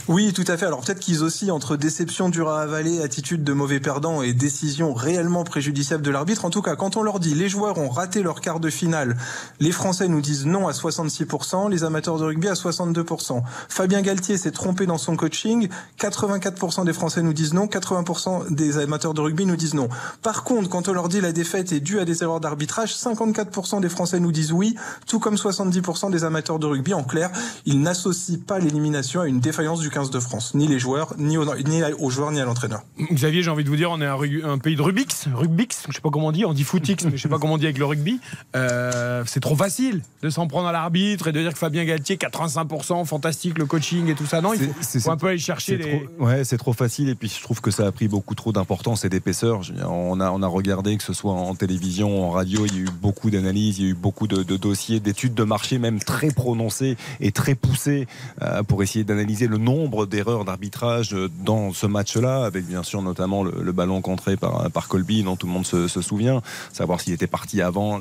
Oui, 0.09 0.33
tout 0.33 0.45
à 0.49 0.57
fait. 0.57 0.67
Alors 0.67 0.81
peut-être 0.81 0.99
qu'ils 0.99 1.23
oscillent 1.23 1.53
entre 1.53 1.77
déception 1.77 2.29
dure 2.29 2.49
à 2.49 2.61
avaler, 2.61 3.03
attitude 3.03 3.45
de 3.45 3.53
mauvais 3.53 3.79
perdant 3.79 4.23
et 4.23 4.33
décision 4.33 4.95
réellement 4.95 5.45
préjudiciable 5.45 6.03
de 6.03 6.11
l'arbitre. 6.11 6.45
En 6.45 6.51
tout 6.51 6.63
cas, 6.63 6.75
quand 6.75 6.97
on 6.97 7.03
leur 7.03 7.21
dit 7.21 7.35
les 7.35 7.49
joueurs 7.49 7.79
ont 7.79 7.89
raté 7.89 8.23
leur 8.23 8.41
quart 8.41 8.59
de 8.59 8.69
finale, 8.69 9.17
les 9.61 9.71
Français 9.71 10.09
nous 10.09 10.21
disent 10.21 10.45
non 10.45 10.67
à 10.67 10.73
66%, 10.73 11.71
les 11.71 11.85
amateurs 11.85 12.19
de 12.19 12.25
rugby 12.25 12.49
à 12.49 12.55
62%. 12.55 13.43
Fabien 13.69 14.03
Galtier 14.03 14.39
s'est 14.39 14.51
trompé 14.51 14.87
dans 14.87 14.99
son 14.99 15.17
coaching, 15.17 15.69
84% 16.01 16.85
des 16.85 16.93
Français 16.93 17.23
nous 17.23 17.33
disent 17.33 17.55
non, 17.55 17.67
80% 17.67 18.53
des 18.53 18.79
amateurs 18.79 19.15
de 19.15 19.21
rugby 19.21 19.47
nous 19.47 19.57
disent 19.57 19.75
non. 19.75 19.89
Par 20.23 20.43
contre, 20.43 20.69
quand 20.69 20.89
on 20.89 20.93
leur 20.93 21.09
dit 21.09 21.21
la 21.21 21.33
défaite 21.33 21.71
est 21.71 21.81
due 21.81 22.01
à 22.01 22.05
des 22.05 22.25
erreurs 22.25 22.41
d'arbitrage, 22.41 22.93
54% 22.95 23.81
des 23.81 23.89
Français 23.89 24.19
nous 24.19 24.33
disent 24.33 24.53
oui, 24.53 24.75
tout 25.07 25.21
comme 25.21 25.37
70% 25.37 26.11
des 26.11 26.25
amateurs 26.25 26.59
de 26.59 26.67
rugby. 26.67 26.93
En 26.93 27.05
clair, 27.05 27.31
ils 27.67 27.81
n'associent 27.81 28.39
pas 28.45 28.59
l'élimination 28.59 29.21
à 29.21 29.29
une 29.29 29.39
défaillance 29.39 29.72
du 29.81 29.91
15 29.91 30.11
de 30.11 30.21
France, 30.21 30.55
ni 30.55 30.67
les 30.69 30.79
joueurs, 30.79 31.15
ni 31.19 31.37
aux, 31.37 31.45
ni 31.65 31.83
aux 31.99 32.11
joueurs, 32.11 32.33
ni 32.33 32.41
à 32.41 32.45
l'entraîneur. 32.45 32.83
Xavier, 33.13 33.43
j'ai 33.43 33.51
envie 33.51 33.65
de 33.65 33.69
vous 33.69 33.77
dire, 33.77 33.91
on 33.91 34.01
est 34.01 34.07
un, 34.07 34.59
pays 34.59 34.77
de 34.77 34.83
Rubix, 34.83 35.29
Rubix, 35.35 35.85
je 35.89 35.95
sais 35.95 36.01
pas 36.01 36.11
comment 36.11 36.29
on 36.29 36.33
dit, 36.33 36.45
on 36.45 36.53
dit 36.53 36.65
footix, 36.65 37.05
mais 37.05 37.17
je 37.17 37.23
sais 37.23 37.29
pas 37.29 37.39
comment 37.39 37.55
on 37.55 37.59
dit 37.59 37.65
avec 37.65 37.79
le 37.79 37.85
rugby. 37.85 38.21
Euh, 38.57 39.23
c'est 39.27 39.41
trop 39.41 39.57
facile 39.57 40.03
de 40.23 40.31
s'en 40.31 40.47
prendre 40.47 40.69
à 40.69 40.73
l'arbitre 40.73 41.29
et 41.29 41.33
de 41.33 41.41
dire 41.41 41.53
que 41.53 41.59
Fabien 41.59 41.85
Galtier, 41.85 42.17
85%, 42.17 43.05
fantastique 43.05 43.59
le 43.59 43.67
coaching 43.67 44.09
et 44.09 44.15
tout 44.15 44.27
ça. 44.27 44.41
Non, 44.41 44.53
il 44.55 44.71
faut, 45.01 45.11
un 45.11 45.17
peu 45.17 45.29
aller 45.29 45.39
chercher 45.39 45.77
les. 45.77 46.09
ouais, 46.19 46.45
c'est 46.45 46.59
trop 46.59 46.73
facile 46.73 47.09
et 47.09 47.15
puis 47.15 47.29
je 47.29 47.43
trouve 47.43 47.61
que 47.61 47.71
ça 47.71 47.87
a 47.87 47.93
pris 47.93 48.09
beaucoup 48.09 48.35
trop 48.35 48.53
d'importance 48.53 49.05
et 49.05 49.09
d'épaisseur. 49.09 49.61
On 49.87 50.21
a, 50.21 50.31
on 50.31 50.43
a 50.43 50.47
regardé 50.47 50.97
que 50.97 51.03
ce 51.03 51.13
soit 51.13 51.33
en 51.33 51.55
télévision, 51.55 52.27
en 52.27 52.31
radio, 52.31 52.67
il 52.67 52.75
y 52.75 52.79
a 52.79 52.81
eu 52.83 52.91
beaucoup 53.01 53.31
d'analyses, 53.31 53.79
il 53.79 53.85
y 53.85 53.89
a 53.89 53.91
eu 53.91 53.95
beaucoup 53.95 54.27
de, 54.27 54.43
dossiers, 54.57 55.01
d'études 55.01 55.35
de 55.35 55.45
marché 55.45 55.79
même 55.79 55.99
très 55.99 56.31
prononcées 56.31 56.97
et 57.21 57.33
très 57.33 57.55
poussées 57.55 58.07
euh, 58.43 58.63
pour 58.63 58.83
essayer 58.83 59.05
d'analyser 59.05 59.47
le 59.47 59.59
nombre 59.63 60.07
d'erreurs 60.07 60.45
d'arbitrage 60.45 61.17
dans 61.45 61.73
ce 61.73 61.87
match-là, 61.87 62.45
avec 62.45 62.67
bien 62.67 62.83
sûr 62.83 63.03
notamment 63.03 63.43
le, 63.43 63.73
ballon 63.73 64.03
contré 64.03 64.37
par, 64.37 64.71
par 64.71 64.89
Colby, 64.89 65.23
dont 65.23 65.37
tout 65.37 65.47
le 65.47 65.53
monde 65.53 65.67
se, 65.67 65.89
souvient, 65.89 66.43
savoir 66.73 67.01
s'il 67.01 67.13
était 67.13 67.27
parti 67.27 67.63
avant 67.63 68.01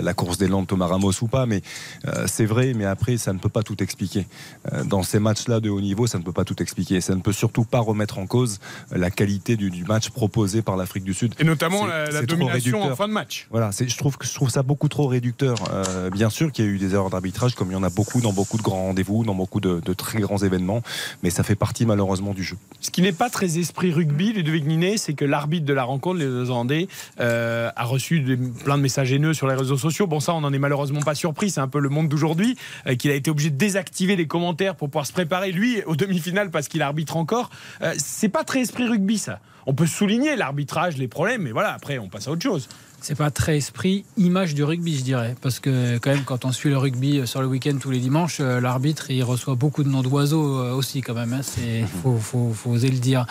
la, 0.00 0.14
course 0.14 0.38
des 0.38 0.48
de 0.48 0.64
Thomas 0.64 0.86
Ramos 0.86 1.12
ou 1.22 1.26
pas. 1.26 1.46
Mais 1.46 1.62
euh, 2.06 2.24
c'est 2.26 2.46
vrai, 2.46 2.72
mais 2.74 2.84
après, 2.84 3.16
ça 3.16 3.32
ne 3.32 3.38
peut 3.38 3.48
pas 3.48 3.62
tout 3.62 3.82
expliquer. 3.82 4.26
Euh, 4.72 4.84
dans 4.84 5.02
ces 5.02 5.18
matchs-là 5.18 5.60
de 5.60 5.70
haut 5.70 5.80
niveau, 5.80 6.06
ça 6.06 6.18
ne 6.18 6.22
peut 6.22 6.32
pas 6.32 6.44
tout 6.44 6.60
expliquer. 6.62 7.00
Ça 7.00 7.14
ne 7.14 7.20
peut 7.20 7.32
surtout 7.32 7.64
pas 7.64 7.80
remettre 7.80 8.18
en 8.18 8.26
cause 8.26 8.58
la 8.90 9.10
qualité 9.10 9.56
du, 9.56 9.70
match 9.84 10.10
proposé 10.10 10.62
par 10.62 10.76
l'Afrique 10.76 11.04
du 11.04 11.14
Sud. 11.14 11.34
Et 11.38 11.44
notamment 11.44 11.86
la, 11.86 12.22
domination 12.22 12.82
en 12.82 12.94
fin 12.94 13.08
de 13.08 13.12
match. 13.12 13.46
Voilà, 13.50 13.70
je 13.70 13.96
trouve, 13.96 14.16
je 14.20 14.34
trouve 14.34 14.50
ça 14.50 14.62
beaucoup 14.62 14.88
trop 14.88 15.06
réducteur. 15.06 15.56
Euh, 15.72 16.10
bien 16.10 16.30
sûr 16.30 16.52
qu'il 16.52 16.64
y 16.64 16.68
a 16.68 16.70
eu 16.70 16.78
des 16.78 16.94
erreurs 16.94 17.10
d'arbitrage, 17.10 17.54
comme 17.54 17.70
il 17.70 17.74
y 17.74 17.76
en 17.76 17.82
a 17.82 17.90
beaucoup 17.90 18.20
dans 18.20 18.32
beaucoup 18.32 18.56
de 18.56 18.62
grands 18.62 18.84
rendez-vous, 18.84 19.24
dans 19.24 19.34
beaucoup 19.34 19.60
de, 19.60 19.80
de 19.80 19.92
très 19.94 20.20
grands 20.20 20.38
événements 20.38 20.82
mais 21.22 21.30
ça 21.30 21.42
fait 21.42 21.54
partie 21.54 21.86
malheureusement 21.86 22.34
du 22.34 22.42
jeu. 22.42 22.56
Ce 22.80 22.90
qui 22.90 23.02
n'est 23.02 23.12
pas 23.12 23.30
très 23.30 23.58
esprit 23.58 23.92
rugby, 23.92 24.32
Ludovic 24.32 24.64
Ninet, 24.64 24.96
c'est 24.96 25.14
que 25.14 25.24
l'arbitre 25.24 25.66
de 25.66 25.72
la 25.72 25.84
rencontre, 25.84 26.18
les 26.18 26.26
Hollandais, 26.26 26.88
euh, 27.20 27.70
a 27.74 27.84
reçu 27.84 28.24
plein 28.64 28.76
de 28.76 28.82
messages 28.82 29.12
haineux 29.12 29.34
sur 29.34 29.46
les 29.46 29.54
réseaux 29.54 29.76
sociaux. 29.76 30.06
Bon, 30.06 30.20
ça, 30.20 30.34
on 30.34 30.40
n'en 30.40 30.52
est 30.52 30.58
malheureusement 30.58 31.00
pas 31.00 31.14
surpris, 31.14 31.50
c'est 31.50 31.60
un 31.60 31.68
peu 31.68 31.80
le 31.80 31.88
monde 31.88 32.08
d'aujourd'hui, 32.08 32.56
euh, 32.86 32.94
qu'il 32.94 33.10
a 33.10 33.14
été 33.14 33.30
obligé 33.30 33.50
de 33.50 33.56
désactiver 33.56 34.16
les 34.16 34.26
commentaires 34.26 34.76
pour 34.76 34.88
pouvoir 34.88 35.06
se 35.06 35.12
préparer, 35.12 35.52
lui, 35.52 35.82
aux 35.84 35.96
demi-finales 35.96 36.50
parce 36.50 36.68
qu'il 36.68 36.82
arbitre 36.82 37.16
encore. 37.16 37.50
Euh, 37.82 37.94
c'est 37.98 38.28
pas 38.28 38.44
très 38.44 38.60
esprit 38.60 38.86
rugby, 38.86 39.18
ça. 39.18 39.40
On 39.66 39.74
peut 39.74 39.86
souligner 39.86 40.36
l'arbitrage, 40.36 40.96
les 40.96 41.08
problèmes, 41.08 41.42
mais 41.42 41.52
voilà, 41.52 41.72
après, 41.74 41.98
on 41.98 42.08
passe 42.08 42.28
à 42.28 42.30
autre 42.30 42.42
chose 42.42 42.68
c'est 43.00 43.14
pas 43.14 43.30
très 43.30 43.56
esprit 43.56 44.04
image 44.16 44.54
du 44.54 44.62
rugby, 44.62 44.96
je 44.96 45.02
dirais. 45.02 45.34
Parce 45.40 45.58
que, 45.58 45.98
quand 45.98 46.10
même, 46.10 46.24
quand 46.24 46.44
on 46.44 46.52
suit 46.52 46.70
le 46.70 46.78
rugby 46.78 47.18
euh, 47.18 47.26
sur 47.26 47.40
le 47.40 47.46
week-end 47.46 47.76
tous 47.80 47.90
les 47.90 47.98
dimanches, 47.98 48.38
euh, 48.40 48.60
l'arbitre, 48.60 49.10
il 49.10 49.22
reçoit 49.22 49.54
beaucoup 49.54 49.82
de 49.84 49.88
noms 49.88 50.02
d'oiseaux 50.02 50.58
euh, 50.58 50.72
aussi, 50.72 51.00
quand 51.00 51.14
même. 51.14 51.40
Il 51.58 51.82
hein. 51.82 51.86
faut, 52.02 52.18
faut, 52.18 52.70
oser 52.70 52.90
le 52.90 52.98
dire. 52.98 53.26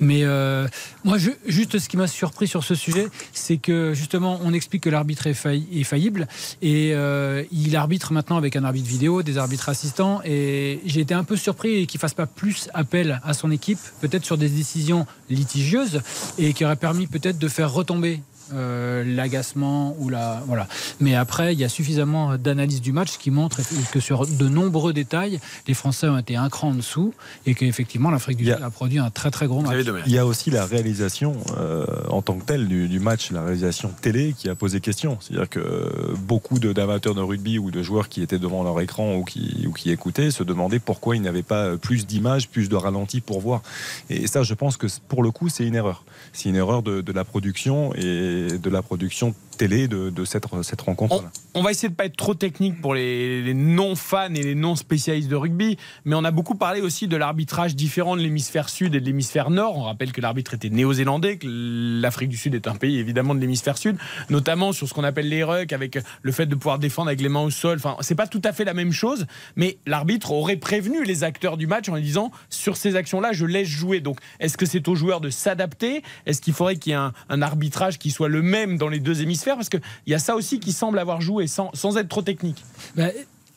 Mais 0.00 0.24
moi, 1.04 1.16
juste 1.46 1.78
ce 1.78 1.88
qui 1.88 1.96
m'a 1.96 2.06
surpris 2.06 2.46
sur 2.46 2.64
ce 2.64 2.74
sujet, 2.74 3.08
c'est 3.32 3.56
que, 3.56 3.92
justement, 3.94 4.40
on 4.42 4.52
explique 4.52 4.82
que 4.82 4.90
l'arbitre 4.90 5.26
est, 5.26 5.34
faillible. 5.34 6.28
Et 6.62 6.94
il 7.50 7.76
arbitre 7.76 8.12
maintenant 8.12 8.36
avec 8.36 8.56
un 8.56 8.64
arbitre 8.64 8.88
vidéo, 8.88 9.22
des 9.22 9.38
arbitres 9.38 9.68
assistants. 9.68 10.20
Et 10.24 10.80
j'ai 10.84 11.00
été 11.00 11.14
un 11.14 11.24
peu 11.24 11.36
surpris 11.36 11.86
qu'il 11.86 11.98
fasse 11.98 12.14
pas 12.14 12.26
plus 12.26 12.68
appel 12.74 13.20
à 13.24 13.34
son 13.34 13.50
équipe, 13.50 13.78
peut-être 14.00 14.24
sur 14.24 14.38
des 14.38 14.48
décisions 14.48 15.06
litigieuses, 15.30 16.00
et 16.38 16.52
qui 16.52 16.64
aurait 16.64 16.76
permis 16.76 17.06
peut-être 17.06 17.38
de 17.38 17.48
faire 17.48 17.72
retomber 17.72 18.20
euh, 18.52 19.04
l'agacement 19.04 19.96
ou 19.98 20.08
la 20.08 20.42
voilà. 20.46 20.68
Mais 21.00 21.14
après, 21.14 21.54
il 21.54 21.60
y 21.60 21.64
a 21.64 21.68
suffisamment 21.68 22.36
d'analyse 22.36 22.80
du 22.80 22.92
match 22.92 23.16
qui 23.18 23.30
montre 23.30 23.60
que 23.92 24.00
sur 24.00 24.26
de 24.26 24.48
nombreux 24.48 24.92
détails, 24.92 25.40
les 25.66 25.74
Français 25.74 26.08
ont 26.08 26.18
été 26.18 26.36
un 26.36 26.48
cran 26.48 26.68
en 26.68 26.74
dessous 26.74 27.14
et 27.46 27.54
qu'effectivement 27.54 28.10
l'Afrique 28.10 28.38
du 28.38 28.44
Sud 28.44 28.58
a... 28.62 28.70
produit 28.70 28.98
un 28.98 29.10
très 29.10 29.30
très 29.30 29.46
gros 29.46 29.60
match. 29.60 29.86
Il 30.06 30.12
y 30.12 30.18
a 30.18 30.26
aussi 30.26 30.50
la 30.50 30.66
réalisation 30.66 31.36
euh, 31.58 31.86
en 32.08 32.22
tant 32.22 32.34
que 32.34 32.44
telle 32.44 32.68
du, 32.68 32.88
du, 32.88 33.00
match, 33.00 33.30
la 33.30 33.42
réalisation 33.42 33.90
télé 34.00 34.34
qui 34.36 34.48
a 34.48 34.54
posé 34.54 34.80
question. 34.80 35.18
C'est-à-dire 35.20 35.48
que 35.48 36.14
beaucoup 36.18 36.58
d'amateurs 36.58 37.14
de, 37.14 37.20
de, 37.20 37.24
rugby 37.24 37.58
ou 37.58 37.70
de 37.70 37.82
joueurs 37.82 38.08
qui 38.08 38.22
étaient 38.22 38.38
devant 38.38 38.62
leur 38.62 38.80
écran 38.80 39.14
ou 39.14 39.24
qui, 39.24 39.64
ou 39.66 39.72
qui 39.72 39.90
écoutaient 39.90 40.30
se 40.30 40.42
demandaient 40.42 40.78
pourquoi 40.78 41.16
ils 41.16 41.22
n'avaient 41.22 41.42
pas 41.42 41.76
plus 41.76 42.06
d'images, 42.06 42.48
plus 42.48 42.68
de 42.68 42.76
ralentis 42.76 43.20
pour 43.20 43.40
voir. 43.40 43.62
Et 44.10 44.26
ça, 44.26 44.42
je 44.42 44.54
pense 44.54 44.76
que 44.76 44.86
pour 45.08 45.22
le 45.22 45.30
coup, 45.30 45.48
c'est 45.48 45.66
une 45.66 45.74
erreur. 45.74 46.04
C'est 46.32 46.48
une 46.48 46.56
erreur 46.56 46.82
de, 46.82 47.00
de 47.00 47.12
la 47.12 47.24
production 47.24 47.94
et 47.94 48.33
de 48.58 48.70
la 48.70 48.82
production 48.82 49.34
télé 49.56 49.88
de, 49.88 50.24
cette, 50.24 50.44
rencontre. 50.46 51.24
On, 51.54 51.62
va 51.62 51.70
essayer 51.70 51.88
de 51.88 51.94
pas 51.94 52.06
être 52.06 52.16
trop 52.16 52.34
technique 52.34 52.80
pour 52.80 52.94
les, 52.94 53.54
non-fans 53.54 54.34
et 54.34 54.42
les 54.42 54.54
non-spécialistes 54.54 55.28
de 55.28 55.36
rugby, 55.36 55.76
mais 56.04 56.14
on 56.14 56.24
a 56.24 56.30
beaucoup 56.30 56.54
parlé 56.54 56.80
aussi 56.80 57.08
de 57.08 57.16
l'arbitrage 57.16 57.74
différent 57.74 58.16
de 58.16 58.22
l'hémisphère 58.22 58.68
sud 58.68 58.94
et 58.94 59.00
de 59.00 59.04
l'hémisphère 59.04 59.50
nord. 59.50 59.78
On 59.78 59.82
rappelle 59.82 60.12
que 60.12 60.20
l'arbitre 60.20 60.54
était 60.54 60.70
néo-zélandais, 60.70 61.38
que 61.38 61.46
l'Afrique 61.46 62.28
du 62.28 62.36
Sud 62.36 62.54
est 62.54 62.66
un 62.66 62.74
pays 62.74 62.98
évidemment 62.98 63.34
de 63.34 63.40
l'hémisphère 63.40 63.78
sud, 63.78 63.96
notamment 64.30 64.72
sur 64.72 64.88
ce 64.88 64.94
qu'on 64.94 65.04
appelle 65.04 65.28
les 65.28 65.44
rucks, 65.44 65.72
avec 65.72 65.98
le 66.22 66.32
fait 66.32 66.46
de 66.46 66.54
pouvoir 66.54 66.78
défendre 66.78 67.08
avec 67.08 67.20
les 67.20 67.28
mains 67.28 67.42
au 67.42 67.50
sol. 67.50 67.76
Enfin, 67.76 67.96
c'est 68.00 68.14
pas 68.14 68.26
tout 68.26 68.42
à 68.44 68.52
fait 68.52 68.64
la 68.64 68.74
même 68.74 68.92
chose, 68.92 69.26
mais 69.56 69.78
l'arbitre 69.86 70.32
aurait 70.32 70.56
prévenu 70.56 71.04
les 71.04 71.24
acteurs 71.24 71.56
du 71.56 71.66
match 71.66 71.88
en 71.88 71.98
disant 71.98 72.30
sur 72.50 72.76
ces 72.76 72.96
actions-là, 72.96 73.32
je 73.32 73.46
laisse 73.46 73.68
jouer. 73.68 74.00
Donc, 74.00 74.18
est-ce 74.40 74.56
que 74.56 74.66
c'est 74.66 74.86
aux 74.88 74.94
joueurs 74.94 75.20
de 75.20 75.30
s'adapter? 75.30 76.02
Est-ce 76.26 76.40
qu'il 76.40 76.54
faudrait 76.54 76.76
qu'il 76.76 76.90
y 76.90 76.94
ait 76.94 76.98
un, 76.98 77.12
un 77.28 77.42
arbitrage 77.42 77.98
qui 77.98 78.10
soit 78.10 78.28
le 78.28 78.42
même 78.42 78.78
dans 78.78 78.88
les 78.88 79.00
deux 79.00 79.22
hémisphères 79.22 79.43
parce 79.52 79.68
qu'il 79.68 79.80
y 80.06 80.14
a 80.14 80.18
ça 80.18 80.34
aussi 80.34 80.58
qui 80.60 80.72
semble 80.72 80.98
avoir 80.98 81.20
joué 81.20 81.46
sans, 81.46 81.70
sans 81.74 81.96
être 81.96 82.08
trop 82.08 82.22
technique. 82.22 82.64
Bah, 82.96 83.08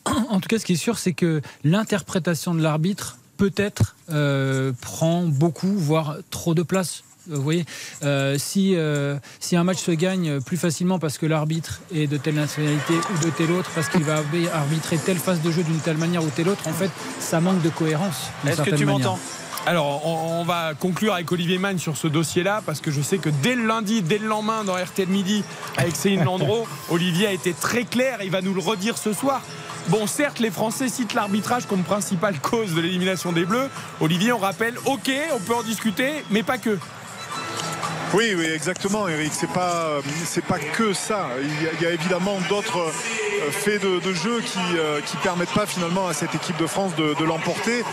en 0.30 0.40
tout 0.40 0.48
cas, 0.48 0.58
ce 0.58 0.64
qui 0.64 0.74
est 0.74 0.76
sûr, 0.76 0.98
c'est 0.98 1.12
que 1.12 1.40
l'interprétation 1.64 2.54
de 2.54 2.62
l'arbitre 2.62 3.18
peut-être 3.36 3.96
euh, 4.10 4.72
prend 4.80 5.22
beaucoup, 5.22 5.72
voire 5.76 6.16
trop 6.30 6.54
de 6.54 6.62
place. 6.62 7.04
Vous 7.28 7.42
voyez, 7.42 7.66
euh, 8.04 8.36
si, 8.38 8.74
euh, 8.74 9.18
si 9.38 9.54
un 9.54 9.62
match 9.62 9.78
se 9.78 9.90
gagne 9.90 10.40
plus 10.40 10.56
facilement 10.56 10.98
parce 10.98 11.18
que 11.18 11.26
l'arbitre 11.26 11.82
est 11.94 12.06
de 12.06 12.16
telle 12.16 12.36
nationalité 12.36 12.94
ou 12.94 13.24
de 13.24 13.30
telle 13.30 13.52
autre, 13.52 13.70
parce 13.74 13.88
qu'il 13.90 14.02
va 14.02 14.22
arbitrer 14.54 14.96
telle 14.96 15.18
phase 15.18 15.42
de 15.42 15.50
jeu 15.50 15.62
d'une 15.62 15.78
telle 15.78 15.98
manière 15.98 16.24
ou 16.24 16.30
telle 16.30 16.48
autre, 16.48 16.66
en 16.66 16.72
fait, 16.72 16.90
ça 17.20 17.40
manque 17.40 17.60
de 17.62 17.68
cohérence. 17.68 18.30
Est-ce 18.46 18.62
que 18.62 18.74
tu 18.74 18.86
m'entends? 18.86 19.18
Alors, 19.66 20.06
on, 20.06 20.40
on, 20.40 20.44
va 20.44 20.74
conclure 20.74 21.14
avec 21.14 21.30
Olivier 21.30 21.58
Mann 21.58 21.78
sur 21.78 21.96
ce 21.96 22.08
dossier-là, 22.08 22.62
parce 22.64 22.80
que 22.80 22.90
je 22.90 23.02
sais 23.02 23.18
que 23.18 23.28
dès 23.28 23.54
le 23.54 23.66
lundi, 23.66 24.02
dès 24.02 24.18
le 24.18 24.26
lendemain, 24.26 24.64
dans 24.64 24.74
RTL 24.74 25.08
Midi, 25.08 25.44
avec 25.76 25.94
Céline 25.94 26.24
Landreau, 26.24 26.66
Olivier 26.90 27.26
a 27.26 27.32
été 27.32 27.52
très 27.52 27.84
clair, 27.84 28.20
il 28.22 28.30
va 28.30 28.40
nous 28.40 28.54
le 28.54 28.60
redire 28.60 28.96
ce 28.96 29.12
soir. 29.12 29.42
Bon, 29.88 30.06
certes, 30.06 30.38
les 30.38 30.50
Français 30.50 30.88
citent 30.88 31.14
l'arbitrage 31.14 31.66
comme 31.66 31.82
principale 31.82 32.38
cause 32.40 32.74
de 32.74 32.80
l'élimination 32.80 33.32
des 33.32 33.44
Bleus. 33.44 33.70
Olivier, 34.00 34.32
on 34.32 34.38
rappelle, 34.38 34.74
ok, 34.84 35.10
on 35.34 35.40
peut 35.40 35.54
en 35.54 35.62
discuter, 35.62 36.24
mais 36.30 36.42
pas 36.42 36.58
que. 36.58 36.78
Oui, 38.14 38.34
oui, 38.36 38.46
exactement, 38.46 39.06
Eric. 39.06 39.32
C'est 39.34 39.50
pas, 39.52 40.00
c'est 40.24 40.44
pas 40.44 40.58
que 40.58 40.94
ça. 40.94 41.28
Il 41.42 41.82
y 41.82 41.86
a, 41.86 41.90
évidemment 41.90 42.38
d'autres 42.48 42.90
faits 43.50 43.82
de, 43.82 44.12
jeu 44.14 44.40
qui, 44.40 44.58
euh, 44.78 45.00
qui 45.02 45.16
permettent 45.18 45.52
pas 45.52 45.66
finalement 45.66 46.08
à 46.08 46.14
cette 46.14 46.34
équipe 46.34 46.56
de 46.56 46.66
France 46.66 46.94
de, 46.96 47.14
de 47.14 47.24
l'emporter. 47.24 47.84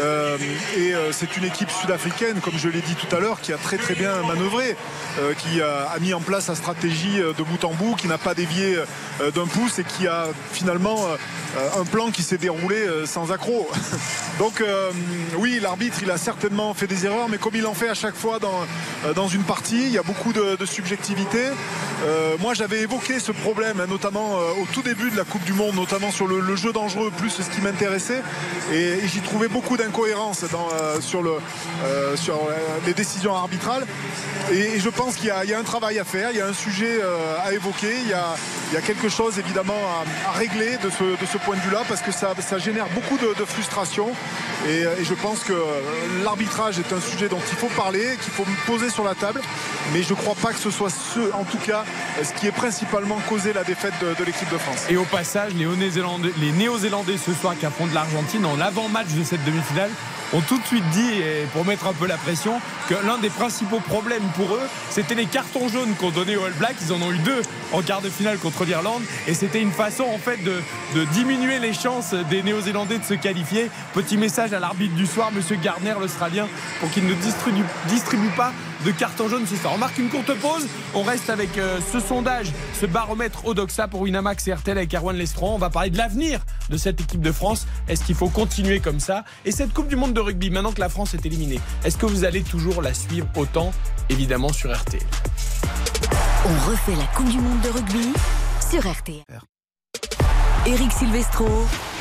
Euh, 0.00 0.36
et 0.76 0.92
euh, 0.92 1.12
c'est 1.12 1.36
une 1.36 1.44
équipe 1.44 1.70
sud-africaine, 1.70 2.40
comme 2.40 2.58
je 2.58 2.68
l'ai 2.68 2.80
dit 2.80 2.96
tout 2.96 3.14
à 3.14 3.20
l'heure, 3.20 3.40
qui 3.40 3.52
a 3.52 3.58
très 3.58 3.76
très 3.76 3.94
bien 3.94 4.22
manœuvré, 4.22 4.76
euh, 5.20 5.34
qui 5.34 5.60
a, 5.60 5.90
a, 5.90 5.98
mis 6.00 6.14
en 6.14 6.20
place 6.20 6.46
sa 6.46 6.56
stratégie 6.56 7.18
de 7.18 7.42
bout 7.42 7.64
en 7.64 7.72
bout, 7.72 7.94
qui 7.94 8.08
n'a 8.08 8.18
pas 8.18 8.34
dévié 8.34 8.76
d'un 9.34 9.46
pouce 9.46 9.78
et 9.78 9.84
qui 9.84 10.08
a 10.08 10.28
finalement 10.52 11.06
un 11.78 11.84
plan 11.84 12.10
qui 12.10 12.22
s'est 12.22 12.38
déroulé 12.38 12.86
sans 13.06 13.30
accroc. 13.32 13.68
Donc 14.40 14.64
oui, 15.36 15.60
l'arbitre, 15.60 15.98
il 16.02 16.10
a 16.10 16.16
certainement 16.16 16.72
fait 16.72 16.86
des 16.86 17.04
erreurs, 17.04 17.28
mais 17.28 17.36
comme 17.36 17.54
il 17.54 17.66
en 17.66 17.74
fait 17.74 17.90
à 17.90 17.94
chaque 17.94 18.14
fois 18.14 18.38
dans, 18.38 19.12
dans 19.12 19.28
une 19.28 19.42
partie 19.42 19.60
il 19.90 19.92
y 19.92 19.98
a 19.98 20.02
beaucoup 20.02 20.32
de, 20.32 20.56
subjectivité. 20.64 21.44
Euh, 22.04 22.36
moi, 22.38 22.54
j'avais 22.54 22.80
évoqué 22.80 23.20
ce 23.20 23.32
problème, 23.32 23.80
hein, 23.80 23.86
notamment 23.88 24.36
euh, 24.36 24.62
au 24.62 24.66
tout 24.72 24.82
début 24.82 25.10
de 25.10 25.16
la 25.16 25.24
Coupe 25.24 25.44
du 25.44 25.52
Monde, 25.52 25.74
notamment 25.74 26.10
sur 26.10 26.26
le, 26.26 26.56
jeu 26.56 26.72
dangereux, 26.72 27.10
plus 27.16 27.30
ce 27.30 27.50
qui 27.50 27.60
m'intéressait. 27.60 28.22
Et, 28.72 29.06
j'y 29.06 29.20
trouvais 29.20 29.48
beaucoup 29.48 29.76
d'incohérences 29.76 30.44
euh, 30.44 31.00
sur, 31.00 31.22
le, 31.22 31.32
euh, 31.84 32.16
sur 32.16 32.38
les 32.86 32.94
décisions 32.94 33.34
arbitrales. 33.34 33.86
Et, 34.52 34.78
je 34.78 34.88
pense 34.88 35.16
qu'il 35.16 35.26
y, 35.26 35.30
a 35.30 35.58
un 35.58 35.62
travail 35.62 35.98
à 35.98 36.04
faire, 36.04 36.30
il 36.30 36.38
y 36.38 36.40
a 36.40 36.46
un 36.46 36.54
sujet 36.54 37.00
euh, 37.02 37.36
à 37.44 37.52
évoquer, 37.52 37.94
il 38.70 38.74
y 38.74 38.76
a 38.76 38.82
quelque 38.82 39.08
chose 39.08 39.38
évidemment 39.38 39.80
à, 40.26 40.30
régler 40.32 40.76
de 40.82 40.90
ce, 40.90 41.38
point 41.38 41.56
de 41.56 41.60
vue-là, 41.60 41.82
parce 41.88 42.02
que 42.02 42.12
ça, 42.12 42.34
génère 42.58 42.86
beaucoup 42.90 43.18
de 43.18 43.44
frustration. 43.44 44.12
Et, 44.68 44.82
et, 45.00 45.04
je 45.04 45.14
pense 45.14 45.40
que 45.40 45.54
l'arbitrage 46.24 46.78
est 46.78 46.92
un 46.92 47.00
sujet 47.00 47.28
dont 47.28 47.40
il 47.50 47.56
faut 47.56 47.68
parler, 47.68 48.16
qu'il 48.22 48.32
faut 48.32 48.46
poser 48.66 48.90
sur 48.90 49.04
la 49.04 49.14
table 49.14 49.40
mais 49.92 50.02
je 50.02 50.10
ne 50.10 50.18
crois 50.18 50.34
pas 50.34 50.52
que 50.52 50.58
ce 50.58 50.70
soit 50.70 50.90
ce, 50.90 51.32
en 51.32 51.44
tout 51.44 51.58
cas, 51.58 51.84
ce 52.22 52.32
qui 52.34 52.46
est 52.46 52.52
principalement 52.52 53.18
causé 53.28 53.52
la 53.52 53.64
défaite 53.64 53.94
de, 54.00 54.24
l'équipe 54.24 54.50
de 54.50 54.58
France. 54.58 54.86
Et 54.88 54.96
au 54.96 55.04
passage, 55.04 55.52
les 55.54 56.52
Néo-Zélandais, 56.52 57.16
ce 57.16 57.32
soir 57.34 57.54
qui 57.58 57.66
affrontent 57.66 57.94
l'Argentine 57.94 58.44
en 58.46 58.60
avant-match 58.60 59.08
de 59.08 59.24
cette 59.24 59.44
demi-finale 59.44 59.90
ont 60.32 60.40
tout 60.42 60.58
de 60.58 60.64
suite 60.64 60.88
dit, 60.90 61.22
pour 61.52 61.64
mettre 61.64 61.88
un 61.88 61.92
peu 61.92 62.06
la 62.06 62.16
pression, 62.16 62.60
que 62.88 62.94
l'un 63.04 63.18
des 63.18 63.30
principaux 63.30 63.80
problèmes 63.80 64.22
pour 64.36 64.54
eux, 64.54 64.68
c'était 64.88 65.16
les 65.16 65.26
cartons 65.26 65.68
jaunes 65.68 65.94
qu'on 65.98 66.10
donnait 66.10 66.36
aux 66.36 66.44
All 66.44 66.52
Blacks. 66.52 66.76
Ils 66.82 66.92
en 66.92 67.02
ont 67.02 67.10
eu 67.10 67.18
deux 67.18 67.42
en 67.72 67.82
quart 67.82 68.00
de 68.00 68.08
finale 68.08 68.38
contre 68.38 68.64
l'Irlande. 68.64 69.02
Et 69.26 69.34
c'était 69.34 69.60
une 69.60 69.72
façon, 69.72 70.04
en 70.04 70.18
fait, 70.18 70.38
de 70.44 71.04
diminuer 71.06 71.58
les 71.58 71.72
chances 71.72 72.14
des 72.30 72.44
Néo-Zélandais 72.44 72.98
de 72.98 73.04
se 73.04 73.14
qualifier. 73.14 73.70
Petit 73.92 74.16
message 74.16 74.49
à 74.54 74.60
l'arbitre 74.60 74.94
du 74.94 75.06
soir, 75.06 75.30
monsieur 75.32 75.56
Gardner, 75.56 75.94
l'Australien, 76.00 76.46
pour 76.80 76.90
qu'il 76.90 77.06
ne 77.06 77.14
distribue, 77.14 77.64
distribue 77.88 78.30
pas 78.36 78.52
de 78.84 78.90
carton 78.90 79.28
jaune 79.28 79.46
ce 79.46 79.56
soir. 79.56 79.72
On 79.74 79.78
marque 79.78 79.98
une 79.98 80.08
courte 80.08 80.32
pause. 80.40 80.66
On 80.94 81.02
reste 81.02 81.30
avec 81.30 81.58
euh, 81.58 81.78
ce 81.92 82.00
sondage, 82.00 82.48
ce 82.80 82.86
baromètre 82.86 83.46
Odoxa 83.46 83.88
pour 83.88 84.00
Winamax 84.02 84.48
et 84.48 84.54
RTL 84.54 84.76
avec 84.76 84.94
Erwan 84.94 85.16
Lestron. 85.16 85.54
On 85.54 85.58
va 85.58 85.70
parler 85.70 85.90
de 85.90 85.98
l'avenir 85.98 86.40
de 86.68 86.76
cette 86.76 87.00
équipe 87.00 87.20
de 87.20 87.32
France. 87.32 87.66
Est-ce 87.88 88.04
qu'il 88.04 88.14
faut 88.14 88.28
continuer 88.28 88.80
comme 88.80 89.00
ça? 89.00 89.24
Et 89.44 89.52
cette 89.52 89.72
Coupe 89.72 89.88
du 89.88 89.96
Monde 89.96 90.14
de 90.14 90.20
rugby, 90.20 90.50
maintenant 90.50 90.72
que 90.72 90.80
la 90.80 90.88
France 90.88 91.14
est 91.14 91.24
éliminée, 91.26 91.60
est-ce 91.84 91.96
que 91.96 92.06
vous 92.06 92.24
allez 92.24 92.42
toujours 92.42 92.82
la 92.82 92.94
suivre 92.94 93.26
autant, 93.36 93.72
évidemment, 94.08 94.52
sur 94.52 94.74
RTL 94.74 95.02
On 96.46 96.70
refait 96.70 96.96
la 96.96 97.06
Coupe 97.16 97.28
du 97.28 97.38
Monde 97.38 97.60
de 97.60 97.68
rugby 97.68 98.12
sur 98.70 98.90
RTL. 98.90 99.40
Eric 100.66 100.92
Silvestro. 100.92 101.48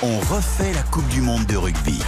On 0.04 0.20
refait 0.20 0.74
la 0.74 0.84
Coupe 0.84 1.08
du 1.08 1.22
Monde 1.22 1.46
de 1.46 1.56
rugby. 1.56 2.00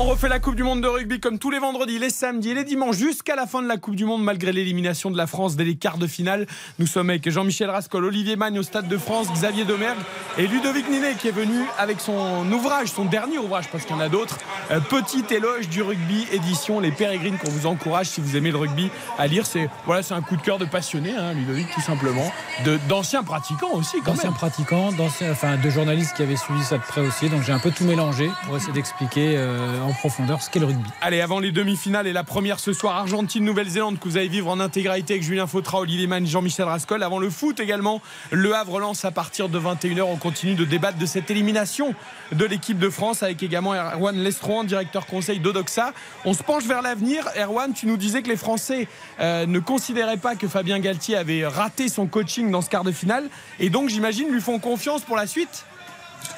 On 0.00 0.04
refait 0.04 0.28
la 0.28 0.38
Coupe 0.38 0.54
du 0.54 0.62
Monde 0.62 0.80
de 0.80 0.86
rugby 0.86 1.18
comme 1.18 1.40
tous 1.40 1.50
les 1.50 1.58
vendredis, 1.58 1.98
les 1.98 2.10
samedis 2.10 2.50
et 2.50 2.54
les 2.54 2.62
dimanches 2.62 2.98
jusqu'à 2.98 3.34
la 3.34 3.48
fin 3.48 3.62
de 3.62 3.66
la 3.66 3.78
Coupe 3.78 3.96
du 3.96 4.04
Monde 4.04 4.22
malgré 4.22 4.52
l'élimination 4.52 5.10
de 5.10 5.16
la 5.16 5.26
France 5.26 5.56
dès 5.56 5.64
les 5.64 5.74
quarts 5.74 5.98
de 5.98 6.06
finale. 6.06 6.46
Nous 6.78 6.86
sommes 6.86 7.10
avec 7.10 7.28
Jean-Michel 7.28 7.68
Rascol, 7.68 8.04
Olivier 8.04 8.36
Magne 8.36 8.60
au 8.60 8.62
Stade 8.62 8.86
de 8.86 8.96
France, 8.96 9.26
Xavier 9.32 9.64
Domergue 9.64 9.98
et 10.38 10.46
Ludovic 10.46 10.88
Ninet 10.88 11.14
qui 11.14 11.26
est 11.26 11.32
venu 11.32 11.64
avec 11.78 11.98
son 11.98 12.46
ouvrage, 12.52 12.86
son 12.92 13.06
dernier 13.06 13.38
ouvrage 13.38 13.66
parce 13.72 13.86
qu'il 13.86 13.96
y 13.96 13.98
en 13.98 14.00
a 14.00 14.08
d'autres, 14.08 14.38
euh, 14.70 14.78
Petit 14.78 15.24
éloge 15.34 15.68
du 15.68 15.82
rugby 15.82 16.28
édition 16.30 16.78
Les 16.78 16.92
Pérégrines 16.92 17.36
qu'on 17.36 17.50
vous 17.50 17.66
encourage 17.66 18.06
si 18.06 18.20
vous 18.20 18.36
aimez 18.36 18.52
le 18.52 18.58
rugby 18.58 18.90
à 19.18 19.26
lire. 19.26 19.46
C'est 19.46 19.68
voilà, 19.84 20.04
c'est 20.04 20.14
un 20.14 20.22
coup 20.22 20.36
de 20.36 20.42
cœur 20.42 20.58
de 20.58 20.64
passionné, 20.64 21.12
hein, 21.16 21.32
Ludovic 21.32 21.66
tout 21.74 21.80
simplement, 21.80 22.32
de 22.64 22.78
d'anciens 22.88 23.24
pratiquants 23.24 23.72
aussi 23.72 24.00
d'anciens 24.02 24.30
pratiquants, 24.30 24.90
enfin 25.28 25.56
de 25.56 25.70
journalistes 25.70 26.14
qui 26.14 26.22
avaient 26.22 26.36
suivi 26.36 26.62
ça 26.62 26.76
de 26.78 26.82
près 26.82 27.00
aussi. 27.00 27.28
Donc 27.28 27.42
j'ai 27.42 27.52
un 27.52 27.58
peu 27.58 27.72
tout 27.72 27.84
mélangé 27.84 28.30
pour 28.44 28.56
essayer 28.56 28.72
d'expliquer. 28.72 29.34
Euh, 29.36 29.87
en 29.88 29.92
profondeur 29.92 30.42
ce 30.42 30.50
qu'est 30.50 30.60
le 30.60 30.66
rugby. 30.66 30.88
Allez, 31.00 31.20
avant 31.20 31.40
les 31.40 31.50
demi-finales 31.50 32.06
et 32.06 32.12
la 32.12 32.24
première 32.24 32.60
ce 32.60 32.72
soir, 32.72 32.96
Argentine-Nouvelle-Zélande, 32.96 33.98
que 33.98 34.08
vous 34.08 34.16
allez 34.16 34.28
vivre 34.28 34.48
en 34.48 34.60
intégralité 34.60 35.14
avec 35.14 35.24
Julien 35.24 35.46
Fautra, 35.46 35.80
Olivier 35.80 36.06
Mann, 36.06 36.26
Jean-Michel 36.26 36.66
Rascol. 36.66 37.02
Avant 37.02 37.18
le 37.18 37.30
foot 37.30 37.58
également, 37.60 38.02
Le 38.30 38.54
Havre 38.54 38.80
lance 38.80 39.04
à 39.04 39.10
partir 39.10 39.48
de 39.48 39.58
21h. 39.58 40.02
On 40.02 40.16
continue 40.16 40.54
de 40.54 40.64
débattre 40.64 40.98
de 40.98 41.06
cette 41.06 41.30
élimination 41.30 41.94
de 42.32 42.44
l'équipe 42.44 42.78
de 42.78 42.90
France 42.90 43.22
avec 43.22 43.42
également 43.42 43.74
Erwan 43.74 44.16
Lestron, 44.16 44.64
directeur 44.64 45.06
conseil 45.06 45.40
d'Odoxa. 45.40 45.92
On 46.24 46.34
se 46.34 46.42
penche 46.42 46.64
vers 46.64 46.82
l'avenir. 46.82 47.26
Erwan, 47.36 47.72
tu 47.72 47.86
nous 47.86 47.96
disais 47.96 48.22
que 48.22 48.28
les 48.28 48.36
Français 48.36 48.88
euh, 49.20 49.46
ne 49.46 49.58
considéraient 49.58 50.18
pas 50.18 50.36
que 50.36 50.48
Fabien 50.48 50.78
Galtier 50.78 51.16
avait 51.16 51.46
raté 51.46 51.88
son 51.88 52.06
coaching 52.06 52.50
dans 52.50 52.60
ce 52.60 52.68
quart 52.68 52.84
de 52.84 52.92
finale 52.92 53.28
et 53.58 53.70
donc 53.70 53.88
j'imagine 53.88 54.30
lui 54.30 54.40
font 54.40 54.58
confiance 54.58 55.02
pour 55.02 55.16
la 55.16 55.26
suite 55.26 55.64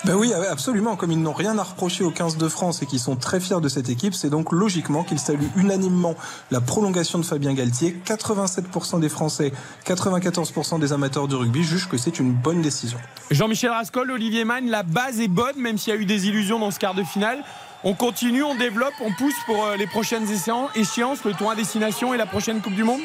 ben 0.05 0.15
oui, 0.15 0.33
absolument. 0.33 0.97
Comme 0.97 1.13
ils 1.13 1.21
n'ont 1.21 1.35
rien 1.35 1.59
à 1.59 1.63
reprocher 1.63 2.05
aux 2.05 2.11
15 2.11 2.39
de 2.39 2.49
France 2.49 2.83
et 2.83 2.87
qu'ils 2.87 3.01
sont 3.01 3.17
très 3.17 3.39
fiers 3.39 3.61
de 3.61 3.69
cette 3.69 3.91
équipe, 3.91 4.15
c'est 4.15 4.31
donc 4.31 4.51
logiquement 4.53 5.05
qu'ils 5.05 5.19
saluent 5.19 5.51
unanimement 5.57 6.15
la 6.51 6.61
prolongation 6.61 7.19
de 7.19 7.25
Fabien 7.25 7.53
Galtier. 7.53 8.01
87% 8.07 8.99
des 9.01 9.09
Français, 9.11 9.53
94% 9.87 10.81
des 10.81 10.93
amateurs 10.93 11.29
de 11.29 11.37
rugby 11.37 11.63
jugent 11.63 11.89
que 11.89 11.99
c'est 11.99 12.19
une 12.19 12.33
bonne 12.33 12.63
décision. 12.63 12.99
Jean-Michel 13.31 13.71
Rascol, 13.71 14.11
Olivier 14.11 14.45
Mann, 14.45 14.69
la 14.71 14.83
base 14.83 15.21
est 15.21 15.29
bonne, 15.29 15.57
même 15.59 15.77
s'il 15.77 15.93
y 15.93 15.97
a 15.97 16.01
eu 16.01 16.07
des 16.07 16.29
illusions 16.29 16.59
dans 16.59 16.71
ce 16.71 16.79
quart 16.79 16.95
de 16.95 17.05
finale. 17.05 17.45
On 17.85 17.95
continue, 17.95 18.43
on 18.43 18.55
développe, 18.55 18.95
on 19.01 19.13
pousse 19.13 19.35
pour 19.47 19.69
les 19.79 19.87
prochaines 19.87 20.27
échéances, 20.75 21.25
le 21.25 21.33
tour 21.33 21.51
à 21.51 21.55
destination 21.55 22.13
et 22.13 22.17
la 22.19 22.27
prochaine 22.27 22.61
Coupe 22.61 22.75
du 22.75 22.85
Monde? 22.85 23.01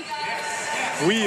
Oui, 1.08 1.26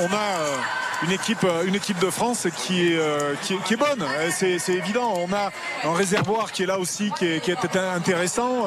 on, 0.00 0.14
a 0.14 0.83
une 1.02 1.12
équipe, 1.12 1.44
euh, 1.44 1.64
une 1.66 1.74
équipe 1.74 1.98
de 1.98 2.10
France 2.10 2.46
qui 2.56 2.88
est, 2.88 2.96
euh, 2.96 3.34
qui 3.42 3.54
est, 3.54 3.76
bonne. 3.76 4.02
Euh, 4.02 4.30
c'est 4.30 4.72
évident. 4.72 5.14
On 5.16 5.32
a 5.32 5.50
un 5.84 5.94
réservoir 5.94 6.52
qui 6.52 6.62
est 6.62 6.66
là 6.66 6.78
aussi, 6.78 7.10
qui 7.18 7.26
est, 7.26 7.40
qui 7.40 7.50
est 7.50 7.76
intéressant. 7.76 8.66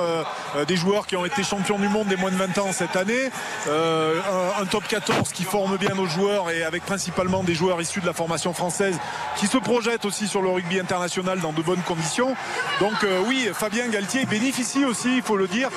des 0.67 0.75
joueurs 0.75 1.07
qui 1.07 1.15
ont 1.15 1.25
été 1.25 1.43
champions 1.43 1.77
du 1.77 1.87
monde 1.87 2.07
des 2.07 2.15
moins 2.15 2.31
de 2.31 2.35
20 2.35 2.57
ans 2.59 2.71
cette 2.71 2.95
année. 2.95 3.29
un, 3.67 4.65
top 4.65 4.87
14 4.87 5.31
qui 5.31 5.43
forme 5.43 5.77
bien 5.77 5.95
nos 5.95 6.05
joueurs 6.05 6.49
et 6.49 6.63
avec 6.63 6.83
principalement 6.83 7.43
des 7.43 7.53
joueurs 7.53 7.81
issus 7.81 8.01
de 8.01 8.05
la 8.05 8.13
formation 8.13 8.53
française 8.53 8.97
qui 9.37 9.47
se 9.47 9.57
projettent 9.57 10.05
aussi 10.05 10.27
sur 10.27 10.41
le 10.41 10.49
rugby 10.49 10.79
international 10.79 11.39
dans 11.39 11.53
de 11.53 11.61
bonnes 11.61 11.81
conditions. 11.81 12.35
Donc 12.79 13.05
oui, 13.27 13.49
Fabien 13.53 13.87
Galtier 13.87 14.25
bénéficie 14.25 14.85
aussi, 14.85 15.17
il 15.17 15.21
faut 15.21 15.37
le 15.37 15.47
dire, 15.47 15.69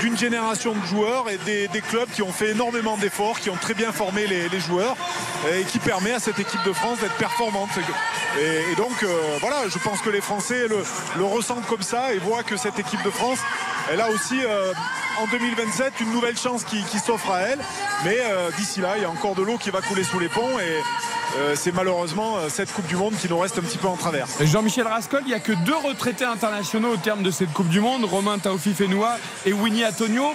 d'une 0.00 0.16
génération 0.16 0.74
de 0.74 0.86
joueurs 0.86 1.28
et 1.28 1.38
des, 1.44 1.80
clubs 1.80 2.08
qui 2.10 2.22
ont 2.22 2.32
fait 2.32 2.50
énormément 2.50 2.96
d'efforts, 2.96 3.40
qui 3.40 3.50
ont 3.50 3.56
très 3.56 3.74
bien 3.74 3.92
formé 3.92 4.26
les, 4.26 4.48
les 4.48 4.60
joueurs 4.60 4.96
et 5.52 5.62
qui 5.64 5.78
permettent 5.78 5.95
à 6.04 6.20
cette 6.20 6.38
équipe 6.38 6.62
de 6.64 6.72
France 6.72 7.00
d'être 7.00 7.16
performante. 7.16 7.70
Et, 8.38 8.74
donc 8.76 9.02
euh, 9.02 9.38
voilà, 9.40 9.66
je 9.68 9.78
pense 9.78 10.00
que 10.02 10.10
les 10.10 10.20
Français 10.20 10.66
le, 10.68 11.24
ressentent 11.24 11.66
comme 11.66 11.82
ça 11.82 12.12
et 12.12 12.18
voient 12.18 12.42
que 12.42 12.56
cette 12.56 12.78
équipe 12.78 13.02
de 13.02 13.10
France, 13.10 13.38
elle 13.90 14.00
a 14.00 14.08
aussi 14.08 14.38
euh, 14.44 14.72
en 15.18 15.26
2027 15.26 16.00
une 16.00 16.10
nouvelle 16.10 16.36
chance 16.36 16.64
qui, 16.64 16.82
s'offre 16.98 17.30
à 17.30 17.40
elle. 17.42 17.58
Mais 18.04 18.18
euh, 18.20 18.50
d'ici 18.58 18.80
là, 18.80 18.94
il 18.96 19.02
y 19.02 19.04
a 19.04 19.10
encore 19.10 19.34
de 19.34 19.42
l'eau 19.42 19.58
qui 19.58 19.70
va 19.70 19.80
couler 19.80 20.02
sous 20.02 20.18
les 20.18 20.28
ponts 20.28 20.58
et 20.58 20.82
euh, 21.38 21.54
c'est 21.54 21.72
malheureusement 21.72 22.36
cette 22.48 22.72
Coupe 22.72 22.86
du 22.86 22.96
Monde 22.96 23.14
qui 23.20 23.28
nous 23.28 23.38
reste 23.38 23.58
un 23.58 23.62
petit 23.62 23.78
peu 23.78 23.88
en 23.88 23.96
travers. 23.96 24.26
Jean-Michel 24.40 24.86
Rascol, 24.86 25.22
il 25.24 25.28
n'y 25.28 25.34
a 25.34 25.40
que 25.40 25.52
deux 25.52 25.76
retraités 25.76 26.24
internationaux 26.24 26.94
au 26.94 26.96
terme 26.96 27.22
de 27.22 27.30
cette 27.30 27.52
Coupe 27.52 27.68
du 27.68 27.80
Monde, 27.80 28.04
Romain 28.04 28.38
Taofi 28.38 28.74
Fenoua 28.74 29.18
et 29.44 29.52
Winnie 29.52 29.84
Antonio. 29.84 30.34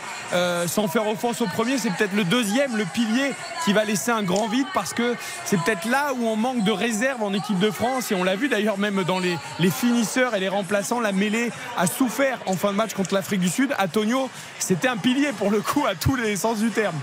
sans 0.67 0.87
faire 0.87 1.07
offense 1.07 1.41
au 1.41 1.47
premier, 1.47 1.77
c'est 1.77 1.91
peut-être 1.91 2.13
le 2.13 2.23
deuxième, 2.23 2.77
le 2.77 2.85
pilier, 2.85 3.31
qui 3.65 3.73
va 3.73 3.83
laisser 3.83 4.11
un 4.11 4.23
grand 4.23 4.47
vide 4.47 4.67
parce 4.73 4.93
que 4.93 5.15
c'est 5.45 5.59
peut-être 5.61 5.85
là 5.85 6.13
où 6.17 6.27
on 6.27 6.35
manque 6.35 6.63
de 6.63 6.71
réserve 6.71 7.23
en 7.23 7.33
équipe 7.33 7.59
de 7.59 7.71
France 7.71 8.11
et 8.11 8.15
on 8.15 8.23
l'a 8.23 8.35
vu 8.35 8.47
d'ailleurs 8.47 8.77
même 8.77 9.03
dans 9.03 9.19
les, 9.19 9.37
les 9.59 9.71
finisseurs 9.71 10.35
et 10.35 10.39
les 10.39 10.49
remplaçants, 10.49 10.99
la 10.99 11.11
mêlée 11.11 11.51
a 11.77 11.87
souffert 11.87 12.39
en 12.45 12.55
fin 12.55 12.71
de 12.71 12.77
match 12.77 12.93
contre 12.93 13.13
l'Afrique 13.13 13.40
du 13.41 13.49
Sud. 13.49 13.75
Antonio, 13.77 14.29
c'était 14.59 14.87
un 14.87 14.97
pilier 14.97 15.33
pour 15.33 15.51
le 15.51 15.59
coup 15.59 15.85
à 15.85 15.95
tous 15.95 16.15
les 16.15 16.37
sens 16.37 16.59
du 16.59 16.69
terme. 16.69 16.95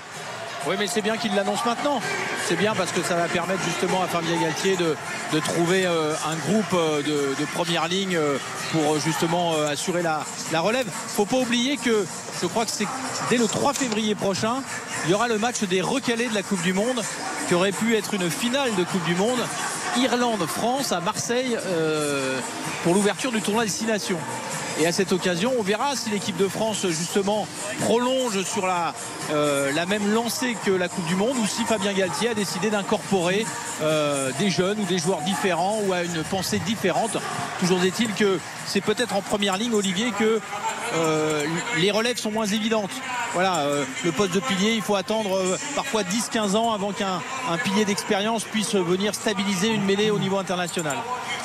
Oui, 0.66 0.76
mais 0.78 0.86
c'est 0.86 1.02
bien 1.02 1.16
qu'il 1.16 1.34
l'annonce 1.34 1.64
maintenant. 1.64 2.00
C'est 2.46 2.56
bien 2.56 2.74
parce 2.74 2.92
que 2.92 3.02
ça 3.02 3.14
va 3.14 3.28
permettre 3.28 3.62
justement 3.64 4.02
à 4.02 4.06
Fabien 4.06 4.40
Galtier 4.40 4.76
de, 4.76 5.40
trouver 5.40 5.86
euh, 5.86 6.14
un 6.26 6.36
groupe 6.50 6.72
euh, 6.74 7.02
de, 7.02 7.44
première 7.54 7.88
ligne 7.88 8.16
euh, 8.16 8.38
pour 8.72 8.98
justement 8.98 9.54
assurer 9.70 10.02
la, 10.02 10.24
la 10.52 10.60
relève. 10.60 10.86
Faut 10.88 11.26
pas 11.26 11.36
oublier 11.36 11.76
que 11.76 12.06
je 12.40 12.46
crois 12.46 12.64
que 12.64 12.70
c'est 12.70 12.86
dès 13.30 13.36
le 13.36 13.46
3 13.46 13.74
février 13.74 14.14
prochain, 14.14 14.62
il 15.04 15.10
y 15.10 15.14
aura 15.14 15.28
le 15.28 15.38
match 15.38 15.62
des 15.62 15.80
recalés 15.80 16.28
de 16.28 16.34
la 16.34 16.42
Coupe 16.42 16.62
du 16.62 16.72
Monde 16.72 17.02
qui 17.48 17.54
aurait 17.54 17.72
pu 17.72 17.96
être 17.96 18.14
une 18.14 18.30
finale 18.30 18.74
de 18.74 18.84
Coupe 18.84 19.04
du 19.04 19.14
Monde. 19.14 19.40
Irlande-France 19.96 20.92
à 20.92 21.00
Marseille 21.00 21.56
pour 22.82 22.94
l'ouverture 22.94 23.32
du 23.32 23.40
tournoi 23.40 23.64
Destination. 23.64 24.18
Et 24.80 24.86
à 24.86 24.92
cette 24.92 25.12
occasion, 25.12 25.52
on 25.58 25.62
verra 25.62 25.96
si 25.96 26.08
l'équipe 26.10 26.36
de 26.36 26.46
France 26.46 26.86
justement 26.86 27.48
prolonge 27.80 28.44
sur 28.44 28.64
la, 28.64 28.94
euh, 29.32 29.72
la 29.72 29.86
même 29.86 30.12
lancée 30.14 30.56
que 30.64 30.70
la 30.70 30.88
Coupe 30.88 31.06
du 31.06 31.16
Monde 31.16 31.36
ou 31.36 31.46
si 31.46 31.64
Fabien 31.64 31.92
Galtier 31.92 32.28
a 32.28 32.34
décidé 32.34 32.70
d'incorporer 32.70 33.44
euh, 33.82 34.30
des 34.38 34.50
jeunes 34.50 34.78
ou 34.78 34.84
des 34.84 34.98
joueurs 34.98 35.22
différents 35.22 35.80
ou 35.84 35.92
à 35.92 36.04
une 36.04 36.22
pensée 36.22 36.60
différente. 36.60 37.16
Toujours 37.58 37.82
est-il 37.82 38.14
que 38.14 38.38
c'est 38.66 38.80
peut-être 38.80 39.16
en 39.16 39.22
première 39.22 39.56
ligne, 39.56 39.74
Olivier, 39.74 40.12
que 40.12 40.40
euh, 40.94 41.44
les 41.78 41.90
relèves 41.90 42.18
sont 42.18 42.30
moins 42.30 42.46
évidentes. 42.46 42.92
Voilà, 43.34 43.66
le 44.04 44.10
poste 44.10 44.32
de 44.32 44.40
pilier, 44.40 44.72
il 44.72 44.80
faut 44.80 44.94
attendre 44.94 45.38
parfois 45.76 46.02
10-15 46.02 46.56
ans 46.56 46.72
avant 46.72 46.92
qu'un 46.92 47.20
pilier 47.62 47.84
d'expérience 47.84 48.44
puisse 48.44 48.74
venir 48.74 49.14
stabiliser 49.14 49.77
mêlée 49.84 50.10
au 50.10 50.18
niveau 50.18 50.38
international. 50.38 50.96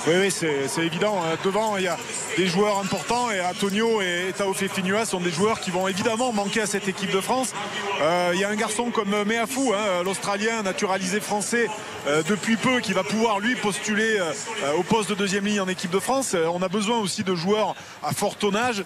Oui, 0.06 0.16
oui, 0.20 0.32
c'est 0.32 0.86
évident. 0.86 1.22
Hein. 1.24 1.38
Devant, 1.46 1.78
il 1.78 1.84
y 1.84 1.88
a 1.88 1.98
des 2.36 2.48
joueurs 2.48 2.78
importants 2.80 3.32
et 3.32 3.39
Antonio 3.39 4.02
et 4.02 4.34
Taofé 4.38 4.68
Finua 4.68 5.06
sont 5.06 5.22
des 5.22 5.32
joueurs 5.32 5.62
qui 5.62 5.72
vont 5.72 5.88
évidemment 5.88 6.34
manquer 6.34 6.60
à 6.60 6.66
cette 6.66 6.89
équipe 6.89 7.12
de 7.12 7.22
France. 7.22 7.54
Euh, 8.02 8.32
il 8.34 8.39
y 8.42 8.44
a 8.44 8.50
un 8.50 8.56
garçon 8.56 8.92
comme 8.92 9.24
Meafou, 9.24 9.72
hein, 9.74 10.04
l'Australien 10.04 10.62
naturalisé 10.62 11.22
français 11.22 11.70
euh, 12.08 12.22
depuis 12.28 12.58
peu, 12.58 12.82
qui 12.82 12.92
va 12.92 13.04
pouvoir 13.04 13.39
lui 13.39 13.56
postuler 13.56 14.18
euh, 14.20 14.74
au 14.78 14.84
poste 14.84 15.10
de 15.10 15.16
deuxième 15.16 15.46
ligne 15.46 15.62
en 15.62 15.70
équipe 15.70 15.92
de 15.92 16.00
France. 16.00 16.36
on 16.54 16.62
a 16.62 16.68
besoin 16.68 16.98
aussi 16.98 17.24
de 17.24 17.34
joueurs 17.34 17.74
à 18.04 18.12
fort 18.12 18.36
tonnage 18.36 18.84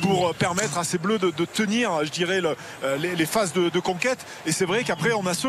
pour 0.00 0.34
permettre 0.34 0.78
à 0.78 0.84
ces 0.84 0.96
Bleus 0.96 1.18
de, 1.18 1.44
tenir, 1.44 2.04
je 2.04 2.10
dirais, 2.10 2.40
les, 2.98 3.26
phases 3.26 3.52
de, 3.52 3.80
conquête. 3.80 4.24
Et 4.46 4.52
c'est 4.52 4.64
vrai 4.64 4.82
qu'après, 4.84 5.12
on 5.12 5.26
a 5.26 5.34
ce, 5.34 5.48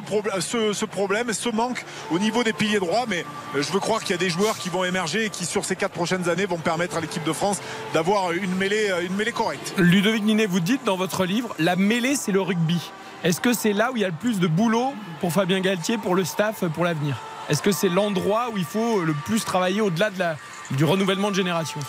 ce 0.73 0.85
problème, 0.85 1.31
ce 1.31 1.49
manque 1.49 1.85
au 2.11 2.19
niveau 2.19 2.43
des 2.43 2.51
piliers 2.51 2.79
droits. 2.79 3.05
Mais 3.07 3.23
je 3.53 3.71
veux 3.71 3.79
croire 3.79 4.01
qu'il 4.01 4.11
y 4.11 4.13
a 4.15 4.17
des 4.17 4.29
joueurs 4.29 4.57
qui 4.57 4.69
vont 4.69 4.83
émerger 4.83 5.04
et 5.13 5.29
qui 5.29 5.45
sur 5.45 5.65
ces 5.65 5.75
quatre 5.75 5.91
prochaines 5.91 6.29
années 6.29 6.45
vont 6.45 6.57
permettre 6.57 6.97
à 6.97 7.01
l'équipe 7.01 7.23
de 7.23 7.33
France 7.33 7.59
d'avoir 7.93 8.31
une 8.31 8.55
mêlée, 8.55 8.89
euh, 8.89 9.05
une 9.05 9.15
mêlée 9.15 9.31
correcte. 9.31 9.73
Ludovic 9.77 10.23
Ninet, 10.23 10.47
vous 10.47 10.59
dites 10.59 10.83
dans 10.83 10.97
votre 10.97 11.25
livre, 11.25 11.55
la 11.59 11.75
mêlée 11.75 12.15
c'est 12.15 12.31
le 12.31 12.41
rugby. 12.41 12.79
Est-ce 13.23 13.41
que 13.41 13.53
c'est 13.53 13.73
là 13.73 13.91
où 13.91 13.97
il 13.97 14.01
y 14.01 14.05
a 14.05 14.09
le 14.09 14.13
plus 14.13 14.39
de 14.39 14.47
boulot 14.47 14.93
pour 15.19 15.31
Fabien 15.31 15.59
Galtier, 15.59 15.97
pour 15.97 16.15
le 16.15 16.23
staff, 16.23 16.65
pour 16.73 16.85
l'avenir? 16.85 17.17
Est-ce 17.49 17.61
que 17.61 17.71
c'est 17.71 17.89
l'endroit 17.89 18.49
où 18.51 18.57
il 18.57 18.65
faut 18.65 19.01
le 19.01 19.13
plus 19.13 19.45
travailler 19.45 19.81
au-delà 19.81 20.37
du 20.71 20.83
renouvellement 20.83 21.29
de 21.29 21.35
génération? 21.35 21.79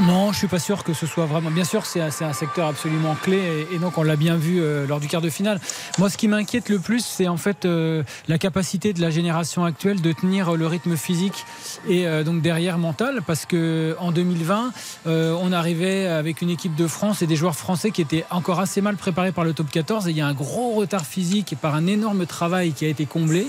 Non, 0.00 0.32
je 0.32 0.38
suis 0.38 0.48
pas 0.48 0.58
sûr 0.58 0.82
que 0.82 0.92
ce 0.92 1.06
soit 1.06 1.26
vraiment. 1.26 1.52
Bien 1.52 1.62
sûr, 1.62 1.86
c'est 1.86 2.00
un 2.00 2.32
secteur 2.32 2.66
absolument 2.66 3.14
clé 3.14 3.68
et, 3.70 3.78
donc 3.78 3.96
on 3.96 4.02
l'a 4.02 4.16
bien 4.16 4.36
vu 4.36 4.60
euh, 4.60 4.88
lors 4.88 4.98
du 4.98 5.06
quart 5.06 5.20
de 5.20 5.30
finale. 5.30 5.60
Moi, 5.98 6.10
ce 6.10 6.16
qui 6.16 6.26
m'inquiète 6.26 6.68
le 6.68 6.80
plus, 6.80 7.04
c'est 7.04 7.28
en 7.28 7.36
fait 7.36 7.64
euh, 7.64 8.02
la 8.26 8.38
capacité 8.38 8.92
de 8.92 9.00
la 9.00 9.10
génération 9.10 9.64
actuelle 9.64 10.00
de 10.00 10.12
tenir 10.12 10.56
le 10.56 10.66
rythme 10.66 10.96
physique 10.96 11.46
et 11.88 12.08
euh, 12.08 12.24
donc 12.24 12.42
derrière 12.42 12.76
mental, 12.76 13.22
parce 13.24 13.46
que 13.46 13.96
en 14.00 14.10
2020, 14.10 14.72
on 15.06 15.52
arrivait 15.52 16.06
avec 16.06 16.42
une 16.42 16.50
équipe 16.50 16.74
de 16.74 16.88
France 16.88 17.22
et 17.22 17.28
des 17.28 17.36
joueurs 17.36 17.56
français 17.56 17.92
qui 17.92 18.02
étaient 18.02 18.24
encore 18.30 18.58
assez 18.58 18.80
mal 18.80 18.96
préparés 18.96 19.32
par 19.32 19.44
le 19.44 19.52
top 19.52 19.70
14 19.70 20.08
et 20.08 20.10
il 20.10 20.16
y 20.16 20.20
a 20.20 20.26
un 20.26 20.34
gros 20.34 20.72
retard 20.72 21.06
physique 21.06 21.52
et 21.52 21.56
par 21.56 21.74
un 21.74 21.86
énorme 21.86 22.26
travail 22.26 22.72
qui 22.72 22.84
a 22.84 22.88
été 22.88 23.06
comblé. 23.06 23.46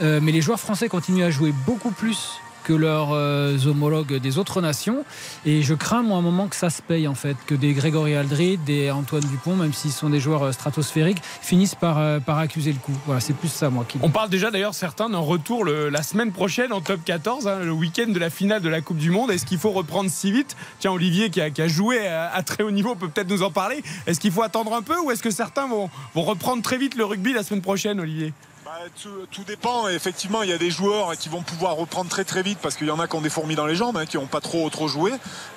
mais 0.00 0.32
les 0.32 0.40
joueurs 0.40 0.60
français 0.60 0.88
continuent 0.88 1.24
à 1.24 1.30
jouer 1.30 1.52
beaucoup 1.66 1.90
plus 1.90 2.40
que 2.64 2.72
leurs 2.72 3.10
euh, 3.12 3.56
homologues 3.66 4.16
des 4.16 4.38
autres 4.38 4.60
nations. 4.60 5.04
Et 5.44 5.62
je 5.62 5.74
crains, 5.74 6.02
moi, 6.02 6.18
un 6.18 6.22
moment 6.22 6.48
que 6.48 6.56
ça 6.56 6.70
se 6.70 6.82
paye, 6.82 7.08
en 7.08 7.14
fait, 7.14 7.36
que 7.46 7.54
des 7.54 7.72
Grégory 7.72 8.14
Aldrid, 8.14 8.62
des 8.64 8.90
Antoine 8.90 9.24
Dupont, 9.24 9.56
même 9.56 9.72
s'ils 9.72 9.92
sont 9.92 10.10
des 10.10 10.20
joueurs 10.20 10.44
euh, 10.44 10.52
stratosphériques, 10.52 11.22
finissent 11.42 11.74
par, 11.74 11.98
euh, 11.98 12.20
par 12.20 12.38
accuser 12.38 12.72
le 12.72 12.78
coup. 12.78 12.94
Voilà, 13.06 13.20
c'est 13.20 13.34
plus 13.34 13.48
ça, 13.48 13.70
moi, 13.70 13.84
qui. 13.88 13.98
On 14.02 14.10
parle 14.10 14.30
déjà, 14.30 14.50
d'ailleurs, 14.50 14.74
certains 14.74 15.08
d'un 15.08 15.18
retour 15.18 15.64
la 15.64 16.02
semaine 16.02 16.32
prochaine 16.32 16.72
en 16.72 16.80
top 16.80 17.00
14, 17.04 17.46
hein, 17.46 17.58
le 17.62 17.72
week-end 17.72 18.10
de 18.10 18.18
la 18.18 18.30
finale 18.30 18.62
de 18.62 18.68
la 18.68 18.80
Coupe 18.80 18.98
du 18.98 19.10
Monde. 19.10 19.30
Est-ce 19.30 19.46
qu'il 19.46 19.58
faut 19.58 19.70
reprendre 19.70 20.10
si 20.10 20.32
vite? 20.32 20.56
Tiens, 20.78 20.92
Olivier, 20.92 21.30
qui 21.30 21.40
a, 21.40 21.68
joué 21.68 22.06
à, 22.06 22.42
très 22.42 22.62
haut 22.62 22.70
niveau, 22.70 22.94
peut 22.94 23.08
peut-être 23.08 23.30
nous 23.30 23.42
en 23.42 23.50
parler. 23.50 23.82
Est-ce 24.06 24.20
qu'il 24.20 24.32
faut 24.32 24.42
attendre 24.42 24.74
un 24.74 24.82
peu 24.82 24.98
ou 24.98 25.10
est-ce 25.10 25.22
que 25.22 25.30
certains 25.30 25.68
vont, 25.68 25.90
vont 26.14 26.22
reprendre 26.22 26.62
très 26.62 26.78
vite 26.78 26.94
le 26.96 27.04
rugby 27.04 27.32
la 27.32 27.42
semaine 27.42 27.62
prochaine, 27.62 28.00
Olivier? 28.00 28.32
Bah, 28.70 28.86
tout, 29.32 29.42
dépend. 29.42 29.88
Effectivement, 29.88 30.44
il 30.44 30.50
y 30.50 30.52
a 30.52 30.58
des 30.58 30.70
joueurs 30.70 31.16
qui 31.16 31.28
vont 31.28 31.42
pouvoir 31.42 31.74
reprendre 31.74 32.08
très 32.08 32.22
très 32.22 32.42
vite 32.42 32.58
parce 32.62 32.76
qu'il 32.76 32.86
y 32.86 32.90
en 32.92 33.00
a 33.00 33.08
qui 33.08 33.16
ont 33.16 33.20
des 33.20 33.28
fourmis 33.28 33.56
dans 33.56 33.66
les 33.66 33.74
jambes, 33.74 33.96
hein, 33.96 34.06
qui 34.06 34.16
n'ont 34.16 34.26
pas 34.26 34.40
trop 34.40 34.70
trop 34.70 34.86
joué. 34.86 35.10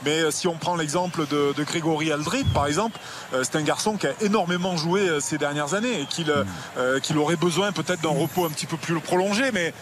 Mais 0.03 0.21
euh, 0.21 0.31
si 0.31 0.47
on 0.47 0.55
prend 0.55 0.75
l'exemple 0.75 1.27
de, 1.27 1.53
Grégory 1.63 2.11
Aldrit, 2.11 2.43
par 2.55 2.65
exemple, 2.65 2.99
euh, 3.35 3.43
c'est 3.43 3.55
un 3.55 3.61
garçon 3.61 3.97
qui 3.97 4.07
a 4.07 4.13
énormément 4.21 4.77
joué 4.77 5.01
euh, 5.01 5.19
ces 5.19 5.37
dernières 5.37 5.75
années 5.75 6.01
et 6.01 6.05
qu'il 6.07 7.17
aurait 7.19 7.35
besoin 7.35 7.71
peut-être 7.71 8.01
d'un 8.01 8.09
repos 8.09 8.45
un 8.45 8.49
petit 8.49 8.65
peu 8.65 8.77
plus 8.77 8.99
prolongé. 8.99 9.51
Mais 9.53 9.75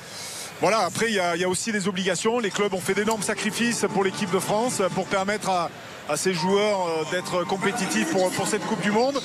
voilà, 0.59 0.79
après, 0.79 1.07
il 1.07 1.15
y, 1.15 1.19
a, 1.19 1.47
aussi 1.47 1.71
des 1.71 1.87
obligations. 1.87 2.37
Les 2.39 2.51
clubs 2.51 2.73
ont 2.73 2.81
fait 2.81 2.95
d'énormes 2.95 3.23
sacrifices 3.23 3.85
pour 3.93 4.03
l'équipe 4.03 4.31
de 4.31 4.39
France 4.39 4.81
pour 4.93 5.07
permettre 5.07 5.49
à, 5.49 5.69
ces 6.17 6.33
joueurs 6.33 7.09
d'être 7.11 7.45
compétitifs 7.45 8.11
pour 8.11 8.45
cette 8.45 8.65
Coupe 8.65 8.81
du 8.81 8.91
Monde. 8.91 9.21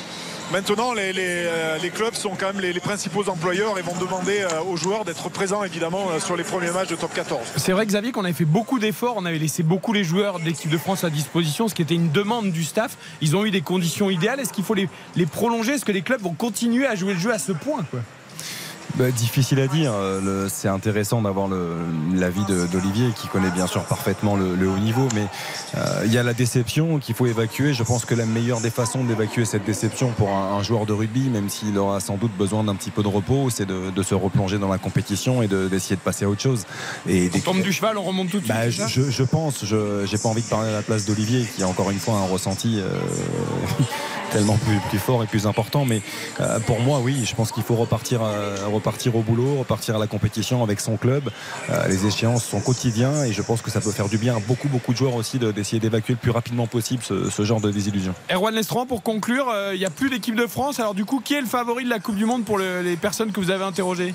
Maintenant, 0.52 0.94
euh, 0.96 1.78
les, 1.82 1.90
clubs 1.90 2.14
sont 2.14 2.36
quand 2.38 2.52
même 2.52 2.60
les, 2.60 2.78
principaux 2.78 3.28
employeurs 3.28 3.78
et 3.80 3.82
vont 3.82 3.96
demander 3.96 4.42
euh, 4.42 4.62
aux 4.62 4.76
joueurs 4.76 5.04
d'être 5.04 5.28
présents 5.28 5.64
évidemment 5.64 6.08
euh, 6.08 6.20
sur 6.20 6.36
les 6.36 6.44
premiers 6.44 6.70
matchs 6.70 6.90
de 6.90 6.94
top 6.94 7.12
14. 7.12 7.40
C'est 7.56 7.72
vrai, 7.72 7.84
Xavier, 7.84 8.12
qu'on 8.12 8.24
avait 8.24 8.32
fait 8.32 8.44
beaucoup 8.44 8.78
d'efforts. 8.78 9.14
On 9.16 9.24
avait 9.24 9.38
laissé 9.38 9.64
beaucoup 9.64 9.92
les 9.92 10.04
joueurs 10.04 10.38
de 10.38 10.44
l'équipe 10.44 10.70
de 10.70 10.78
France 10.78 11.02
à 11.02 11.10
disposition, 11.10 11.66
ce 11.66 11.74
qui 11.74 11.82
était 11.82 11.96
une 11.96 12.12
demande 12.12 12.52
du 12.52 12.62
staff. 12.62 12.96
Ils 13.20 13.34
ont 13.34 13.44
eu 13.44 13.50
des 13.50 13.60
conditions 13.60 14.08
idéales. 14.08 14.38
Est-ce 14.38 14.52
qu'il 14.52 14.62
faut 14.62 14.74
les, 14.74 14.88
les 15.16 15.26
prolonger? 15.26 15.72
Est-ce 15.72 15.84
que 15.84 15.92
les 15.92 16.02
clubs 16.02 16.22
vont 16.22 16.34
continuer 16.34 16.86
à 16.86 16.94
jouer 16.94 17.14
le 17.14 17.18
jeu 17.18 17.32
à 17.32 17.40
ce 17.40 17.50
point 17.50 17.84
bah, 18.96 19.10
difficile 19.10 19.60
à 19.60 19.66
dire. 19.66 19.92
Euh, 19.92 20.48
c'est 20.50 20.68
intéressant 20.68 21.20
d'avoir 21.22 21.48
l'avis 22.14 22.44
d'Olivier 22.72 23.10
qui 23.14 23.28
connaît 23.28 23.50
bien 23.50 23.66
sûr 23.66 23.84
parfaitement 23.84 24.36
le, 24.36 24.68
haut 24.68 24.78
niveau, 24.78 25.08
mais 25.14 25.26
euh, 25.76 26.02
il 26.06 26.12
y 26.12 26.18
a 26.18 26.22
la 26.22 26.34
déception 26.34 26.98
qu'il 26.98 27.14
faut 27.14 27.26
évacuer. 27.26 27.74
Je 27.74 27.82
pense 27.82 28.04
que 28.04 28.14
la 28.14 28.26
meilleure 28.26 28.60
des 28.60 28.70
façons 28.70 29.04
d'évacuer 29.04 29.44
cette 29.44 29.64
déception 29.64 30.12
pour 30.12 30.30
un, 30.30 30.62
joueur 30.62 30.86
de 30.86 30.92
rugby, 30.92 31.28
même 31.28 31.48
s'il 31.48 31.76
aura 31.78 32.00
sans 32.00 32.16
doute 32.16 32.32
besoin 32.36 32.64
d'un 32.64 32.74
petit 32.74 32.90
peu 32.90 33.02
de 33.02 33.08
repos, 33.08 33.50
c'est 33.50 33.66
de, 33.66 34.02
se 34.02 34.14
replonger 34.14 34.58
dans 34.58 34.68
la 34.68 34.78
compétition 34.78 35.42
et 35.42 35.48
d'essayer 35.48 35.96
de, 35.96 36.00
passer 36.00 36.24
à 36.24 36.28
autre 36.28 36.40
chose. 36.40 36.64
Et 37.08 37.30
on 37.34 37.40
tombe 37.40 37.62
du 37.62 37.72
cheval, 37.72 37.98
on 37.98 38.02
remonte 38.02 38.30
tout 38.30 38.40
de 38.40 38.46
bah, 38.46 38.70
suite. 38.70 38.88
Je, 38.88 39.22
pense. 39.22 39.64
Je 39.64 40.10
n'ai 40.10 40.18
pas 40.18 40.28
envie 40.28 40.42
de 40.42 40.48
parler 40.48 40.68
à 40.68 40.72
la 40.72 40.82
place 40.82 41.04
d'Olivier 41.04 41.46
qui 41.54 41.62
a 41.62 41.68
encore 41.68 41.90
une 41.90 41.98
fois 41.98 42.14
un 42.14 42.26
ressenti. 42.26 42.80
Euh, 42.80 42.98
tellement 44.36 44.58
plus, 44.90 44.98
fort 44.98 45.24
et 45.24 45.26
plus 45.26 45.46
important. 45.46 45.86
Mais 45.86 46.02
euh, 46.40 46.60
pour 46.60 46.80
moi, 46.80 47.00
oui, 47.02 47.24
je 47.24 47.34
pense 47.34 47.52
qu'il 47.52 47.62
faut 47.62 47.74
repartir, 47.74 48.20
repartir 48.70 49.16
au 49.16 49.22
boulot, 49.22 49.56
repartir 49.58 49.96
à 49.96 49.98
la 49.98 50.06
compétition 50.06 50.62
avec 50.62 50.80
son 50.80 50.96
club. 50.96 51.30
les 51.88 52.06
échéances 52.06 52.44
sont 52.44 52.60
quotidiens 52.60 53.24
et 53.24 53.32
je 53.32 53.42
pense 53.42 53.62
que 53.62 53.70
ça 53.70 53.80
peut 53.80 53.92
faire 53.92 54.08
du 54.08 54.18
bien 54.18 54.36
à 54.36 54.40
beaucoup, 54.40 54.68
beaucoup 54.68 54.92
de 54.92 54.98
joueurs 54.98 55.14
aussi 55.14 55.38
d'essayer 55.38 55.80
d'évacuer 55.80 56.12
le 56.14 56.18
plus 56.18 56.30
rapidement 56.30 56.66
possible 56.66 57.02
ce, 57.02 57.44
genre 57.44 57.60
de 57.60 57.70
désillusion. 57.70 58.14
Erwan 58.30 58.54
Lestran, 58.54 58.86
pour 58.86 59.02
conclure, 59.02 59.46
il 59.72 59.78
n'y 59.78 59.84
a 59.84 59.90
plus 59.90 60.10
d'équipe 60.10 60.34
de 60.34 60.46
France. 60.46 60.80
Alors 60.80 60.94
du 60.94 61.04
coup, 61.04 61.20
qui 61.24 61.34
est 61.34 61.40
le 61.40 61.46
favori 61.46 61.84
de 61.84 61.90
la 61.90 61.98
Coupe 61.98 62.16
du 62.16 62.26
Monde 62.26 62.44
pour 62.44 62.58
les 62.58 62.96
personnes 62.96 63.32
que 63.32 63.40
vous 63.40 63.50
avez 63.50 63.64
interrogées? 63.64 64.14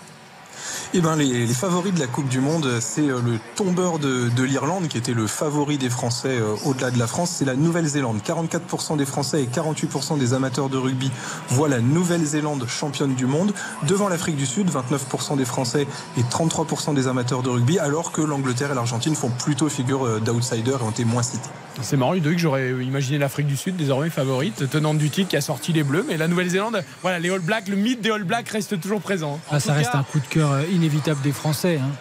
Eh 0.93 0.99
ben, 0.99 1.15
les, 1.15 1.47
favoris 1.47 1.93
de 1.93 1.99
la 1.99 2.07
Coupe 2.07 2.27
du 2.27 2.39
Monde, 2.39 2.79
c'est 2.79 3.09
euh, 3.09 3.21
le 3.21 3.39
tombeur 3.55 3.99
de, 3.99 4.29
l'Irlande, 4.43 4.87
qui 4.87 4.97
était 4.97 5.13
le 5.13 5.27
favori 5.27 5.77
des 5.77 5.89
Français 5.89 6.37
euh, 6.39 6.55
au-delà 6.65 6.91
de 6.91 6.99
la 6.99 7.07
France, 7.07 7.35
c'est 7.37 7.45
la 7.45 7.55
Nouvelle-Zélande. 7.55 8.19
44% 8.25 8.97
des 8.97 9.05
Français 9.05 9.43
et 9.43 9.47
48% 9.47 10.17
des 10.17 10.33
amateurs 10.33 10.69
de 10.69 10.77
rugby 10.77 11.11
voient 11.49 11.69
la 11.69 11.79
Nouvelle-Zélande 11.79 12.65
championne 12.67 13.15
du 13.15 13.25
monde, 13.25 13.53
devant 13.87 14.09
l'Afrique 14.09 14.35
du 14.35 14.45
Sud, 14.45 14.69
29% 14.69 15.37
des 15.37 15.45
Français 15.45 15.87
et 16.17 16.23
33% 16.23 16.93
des 16.93 17.07
amateurs 17.07 17.41
de 17.41 17.49
rugby, 17.49 17.79
alors 17.79 18.11
que 18.11 18.21
l'Angleterre 18.21 18.71
et 18.71 18.75
l'Argentine 18.75 19.15
font 19.15 19.29
plutôt 19.29 19.69
figure 19.69 20.05
euh, 20.05 20.19
d'outsider 20.19 20.71
et 20.71 20.83
ont 20.83 20.91
été 20.91 21.05
moins 21.05 21.23
cités. 21.23 21.49
C'est 21.81 21.95
marrant, 21.95 22.13
Ludovic, 22.13 22.39
j'aurais 22.39 22.71
imaginé 22.71 23.17
l'Afrique 23.17 23.47
du 23.47 23.55
Sud 23.55 23.77
désormais 23.77 24.09
favorite, 24.09 24.69
tenante 24.69 24.97
du 24.97 25.09
titre 25.09 25.29
qui 25.29 25.37
a 25.37 25.41
sorti 25.41 25.71
les 25.71 25.83
Bleus, 25.83 26.05
mais 26.07 26.17
la 26.17 26.27
Nouvelle-Zélande, 26.27 26.83
voilà, 27.01 27.17
les 27.19 27.29
All 27.29 27.39
Blacks, 27.39 27.69
le 27.69 27.77
mythe 27.77 28.01
des 28.01 28.11
All 28.11 28.25
Blacks 28.25 28.49
reste 28.49 28.79
toujours 28.81 28.99
présent. 28.99 29.39
Ah, 29.49 29.59
ça 29.59 29.73
reste 29.73 29.95
un 29.95 30.03
coup 30.03 30.19
de 30.19 30.27
cœur 30.27 30.40
inévitable 30.71 31.21
des 31.21 31.31
Français. 31.31 31.79
Hein. 31.81 31.91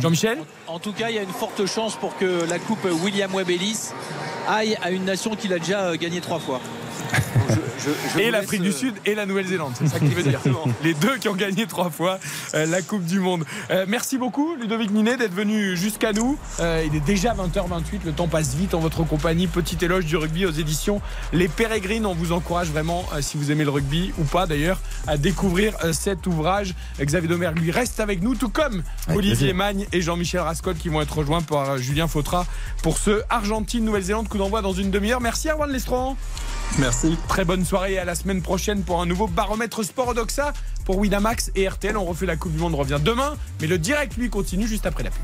Jean-Michel 0.00 0.38
en, 0.66 0.78
tout 0.78 0.92
cas, 0.92 1.10
il 1.10 1.16
y 1.16 1.18
a 1.18 1.22
une 1.22 1.28
forte 1.28 1.66
chance 1.66 1.96
pour 1.96 2.16
que 2.16 2.48
la 2.48 2.58
Coupe 2.58 2.84
William 3.02 3.32
Webb 3.32 3.50
Ellis 3.50 3.90
aille 4.48 4.76
à 4.82 4.90
une 4.90 5.04
nation 5.04 5.36
qu'il 5.36 5.52
a 5.52 5.58
déjà 5.58 5.84
euh, 5.84 5.96
gagné 5.96 6.20
trois 6.20 6.40
fois 6.40 6.60
et 8.18 8.30
l'Afrique 8.30 8.62
du 8.62 8.68
euh, 8.68 8.72
Sud 8.72 8.94
et 9.06 9.14
la 9.14 9.26
Nouvelle-Zélande. 9.26 9.72
C'est 9.76 9.88
ça 9.88 9.98
qui 9.98 10.06
veut 10.06 10.22
dire. 10.22 10.40
Les 10.82 10.94
deux 10.94 11.16
qui 11.18 11.28
ont 11.28 11.34
gagné 11.34 11.66
trois 11.66 11.90
fois 11.90 12.18
euh, 12.54 12.66
la 12.66 12.82
Coupe 12.82 13.04
du 13.04 13.20
Monde. 13.20 13.44
Euh, 13.70 13.84
merci 13.88 14.18
beaucoup, 14.18 14.54
Ludovic 14.56 14.90
Ninet, 14.90 15.16
d'être 15.16 15.34
venu 15.34 15.76
jusqu'à 15.76 16.12
nous. 16.12 16.38
il 16.60 16.94
est 16.94 17.04
déjà 17.04 17.34
20h28. 17.34 18.04
Le 18.04 18.12
temps 18.12 18.28
passe 18.28 18.54
vite 18.54 18.74
en 18.74 18.80
votre 18.80 19.04
compagnie. 19.04 19.46
Petit 19.46 19.82
éloge 19.84 20.04
du 20.04 20.16
rugby 20.16 20.46
aux 20.46 20.50
éditions 20.50 21.00
Les 21.32 21.48
Pérégrines. 21.48 22.06
On 22.06 22.14
vous 22.14 22.32
encourage 22.32 22.68
vraiment, 22.68 23.04
si 23.20 23.36
vous 23.36 23.50
aimez 23.50 23.64
le 23.64 23.70
rugby 23.70 24.12
ou 24.18 24.24
pas 24.24 24.46
d'ailleurs, 24.46 24.80
à 25.06 25.16
découvrir 25.16 25.74
cet 25.92 26.26
ouvrage. 26.26 26.74
Xavier 27.00 27.28
Domer 27.28 27.50
lui 27.56 27.70
reste 27.70 28.00
avec 28.00 28.22
nous, 28.22 28.34
tout 28.34 28.48
comme 28.48 28.82
Olivier 29.14 29.52
Magne 29.52 29.86
et 29.92 30.00
Jean-Michel 30.00 30.40
Rascol 30.40 30.74
qui 30.74 30.88
vont 30.88 31.00
être 31.00 31.18
rejoints 31.18 31.42
par 31.42 31.78
Julien 31.78 32.08
Fautra 32.08 32.46
pour 32.82 32.98
ce 32.98 33.22
Argentine-Nouvelle-Zélande 33.30 34.28
coup 34.28 34.38
d'envoi 34.38 34.62
dans 34.62 34.72
une 34.72 34.90
demi-heure. 34.90 35.20
Merci 35.20 35.48
Erwan 35.48 35.70
Lestron. 35.70 36.16
Merci. 36.78 37.16
Très 37.28 37.44
bonne 37.44 37.64
soirée 37.64 37.94
et 37.94 37.98
à 37.98 38.04
la 38.04 38.14
semaine 38.14 38.42
prochaine 38.42 38.82
pour 38.82 39.00
un 39.00 39.06
nouveau 39.06 39.26
baromètre 39.26 39.84
sport 39.84 40.08
Odoxa 40.08 40.52
pour 40.84 40.98
Winamax 40.98 41.50
et 41.54 41.68
RTL. 41.68 41.96
On 41.96 42.04
refait 42.04 42.26
la 42.26 42.36
Coupe 42.36 42.52
du 42.52 42.58
Monde, 42.58 42.74
revient 42.74 42.98
demain, 43.02 43.36
mais 43.60 43.66
le 43.66 43.78
direct 43.78 44.16
lui 44.16 44.30
continue 44.30 44.66
juste 44.66 44.86
après 44.86 45.04
la 45.04 45.10
pub. 45.10 45.22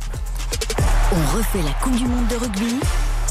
On 1.12 1.37
refait 1.37 1.62
la 1.62 1.72
Coupe 1.83 1.96
du 1.96 2.05
Monde 2.05 2.26
de 2.29 2.37
rugby 2.37 2.81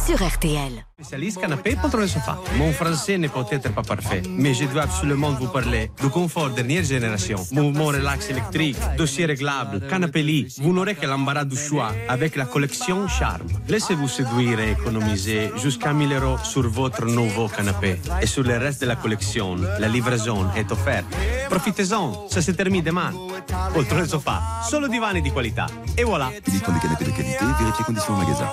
sur 0.09 0.27
RTL. 0.27 0.73
Spécialiste 0.95 1.39
canapé 1.39 1.75
contre 1.75 1.97
le 1.97 2.07
sofa. 2.07 2.39
Mon 2.57 2.71
français 2.71 3.19
n'est 3.19 3.29
peut-être 3.29 3.71
pas 3.71 3.83
parfait, 3.83 4.23
mais 4.27 4.55
je 4.55 4.65
dois 4.65 4.81
absolument 4.83 5.31
vous 5.33 5.47
parler 5.47 5.91
du 6.01 6.09
confort 6.09 6.49
dernière 6.49 6.83
génération. 6.83 7.37
Mouvement 7.51 7.87
relax 7.87 8.27
électrique, 8.31 8.77
dossier 8.97 9.27
réglable, 9.27 9.87
canapé 9.87 10.23
lit. 10.23 10.47
Vous 10.61 10.73
n'aurez 10.73 10.95
que 10.95 11.05
l'embarras 11.05 11.45
du 11.45 11.55
choix 11.55 11.91
avec 12.07 12.35
la 12.35 12.45
collection 12.45 13.07
Charme. 13.07 13.47
Laissez-vous 13.67 14.07
séduire 14.07 14.59
et 14.59 14.71
économiser 14.71 15.51
jusqu'à 15.57 15.93
1000 15.93 16.11
euros 16.13 16.39
sur 16.43 16.67
votre 16.67 17.05
nouveau 17.05 17.47
canapé. 17.47 17.99
Et 18.23 18.25
sur 18.25 18.43
le 18.43 18.57
reste 18.57 18.81
de 18.81 18.87
la 18.87 18.95
collection, 18.95 19.57
la 19.79 19.87
livraison 19.87 20.47
est 20.55 20.71
offerte. 20.71 21.05
Profitez-en, 21.51 22.27
ça 22.29 22.41
se 22.41 22.51
termine 22.51 22.83
demain. 22.83 23.11
Oltre 23.75 23.95
le 23.95 24.07
sofa, 24.07 24.41
solo 24.67 24.87
divani 24.87 25.21
di 25.21 25.31
qualità. 25.31 25.67
Et 25.95 26.03
voilà. 26.03 26.31
Édition 26.47 26.73
des 26.73 26.79
canapés 26.79 27.05
de 27.05 27.11
qualité, 27.11 27.45
vérifiez 27.59 27.85
conditions 27.85 28.15
au 28.15 28.17
magasin. 28.17 28.49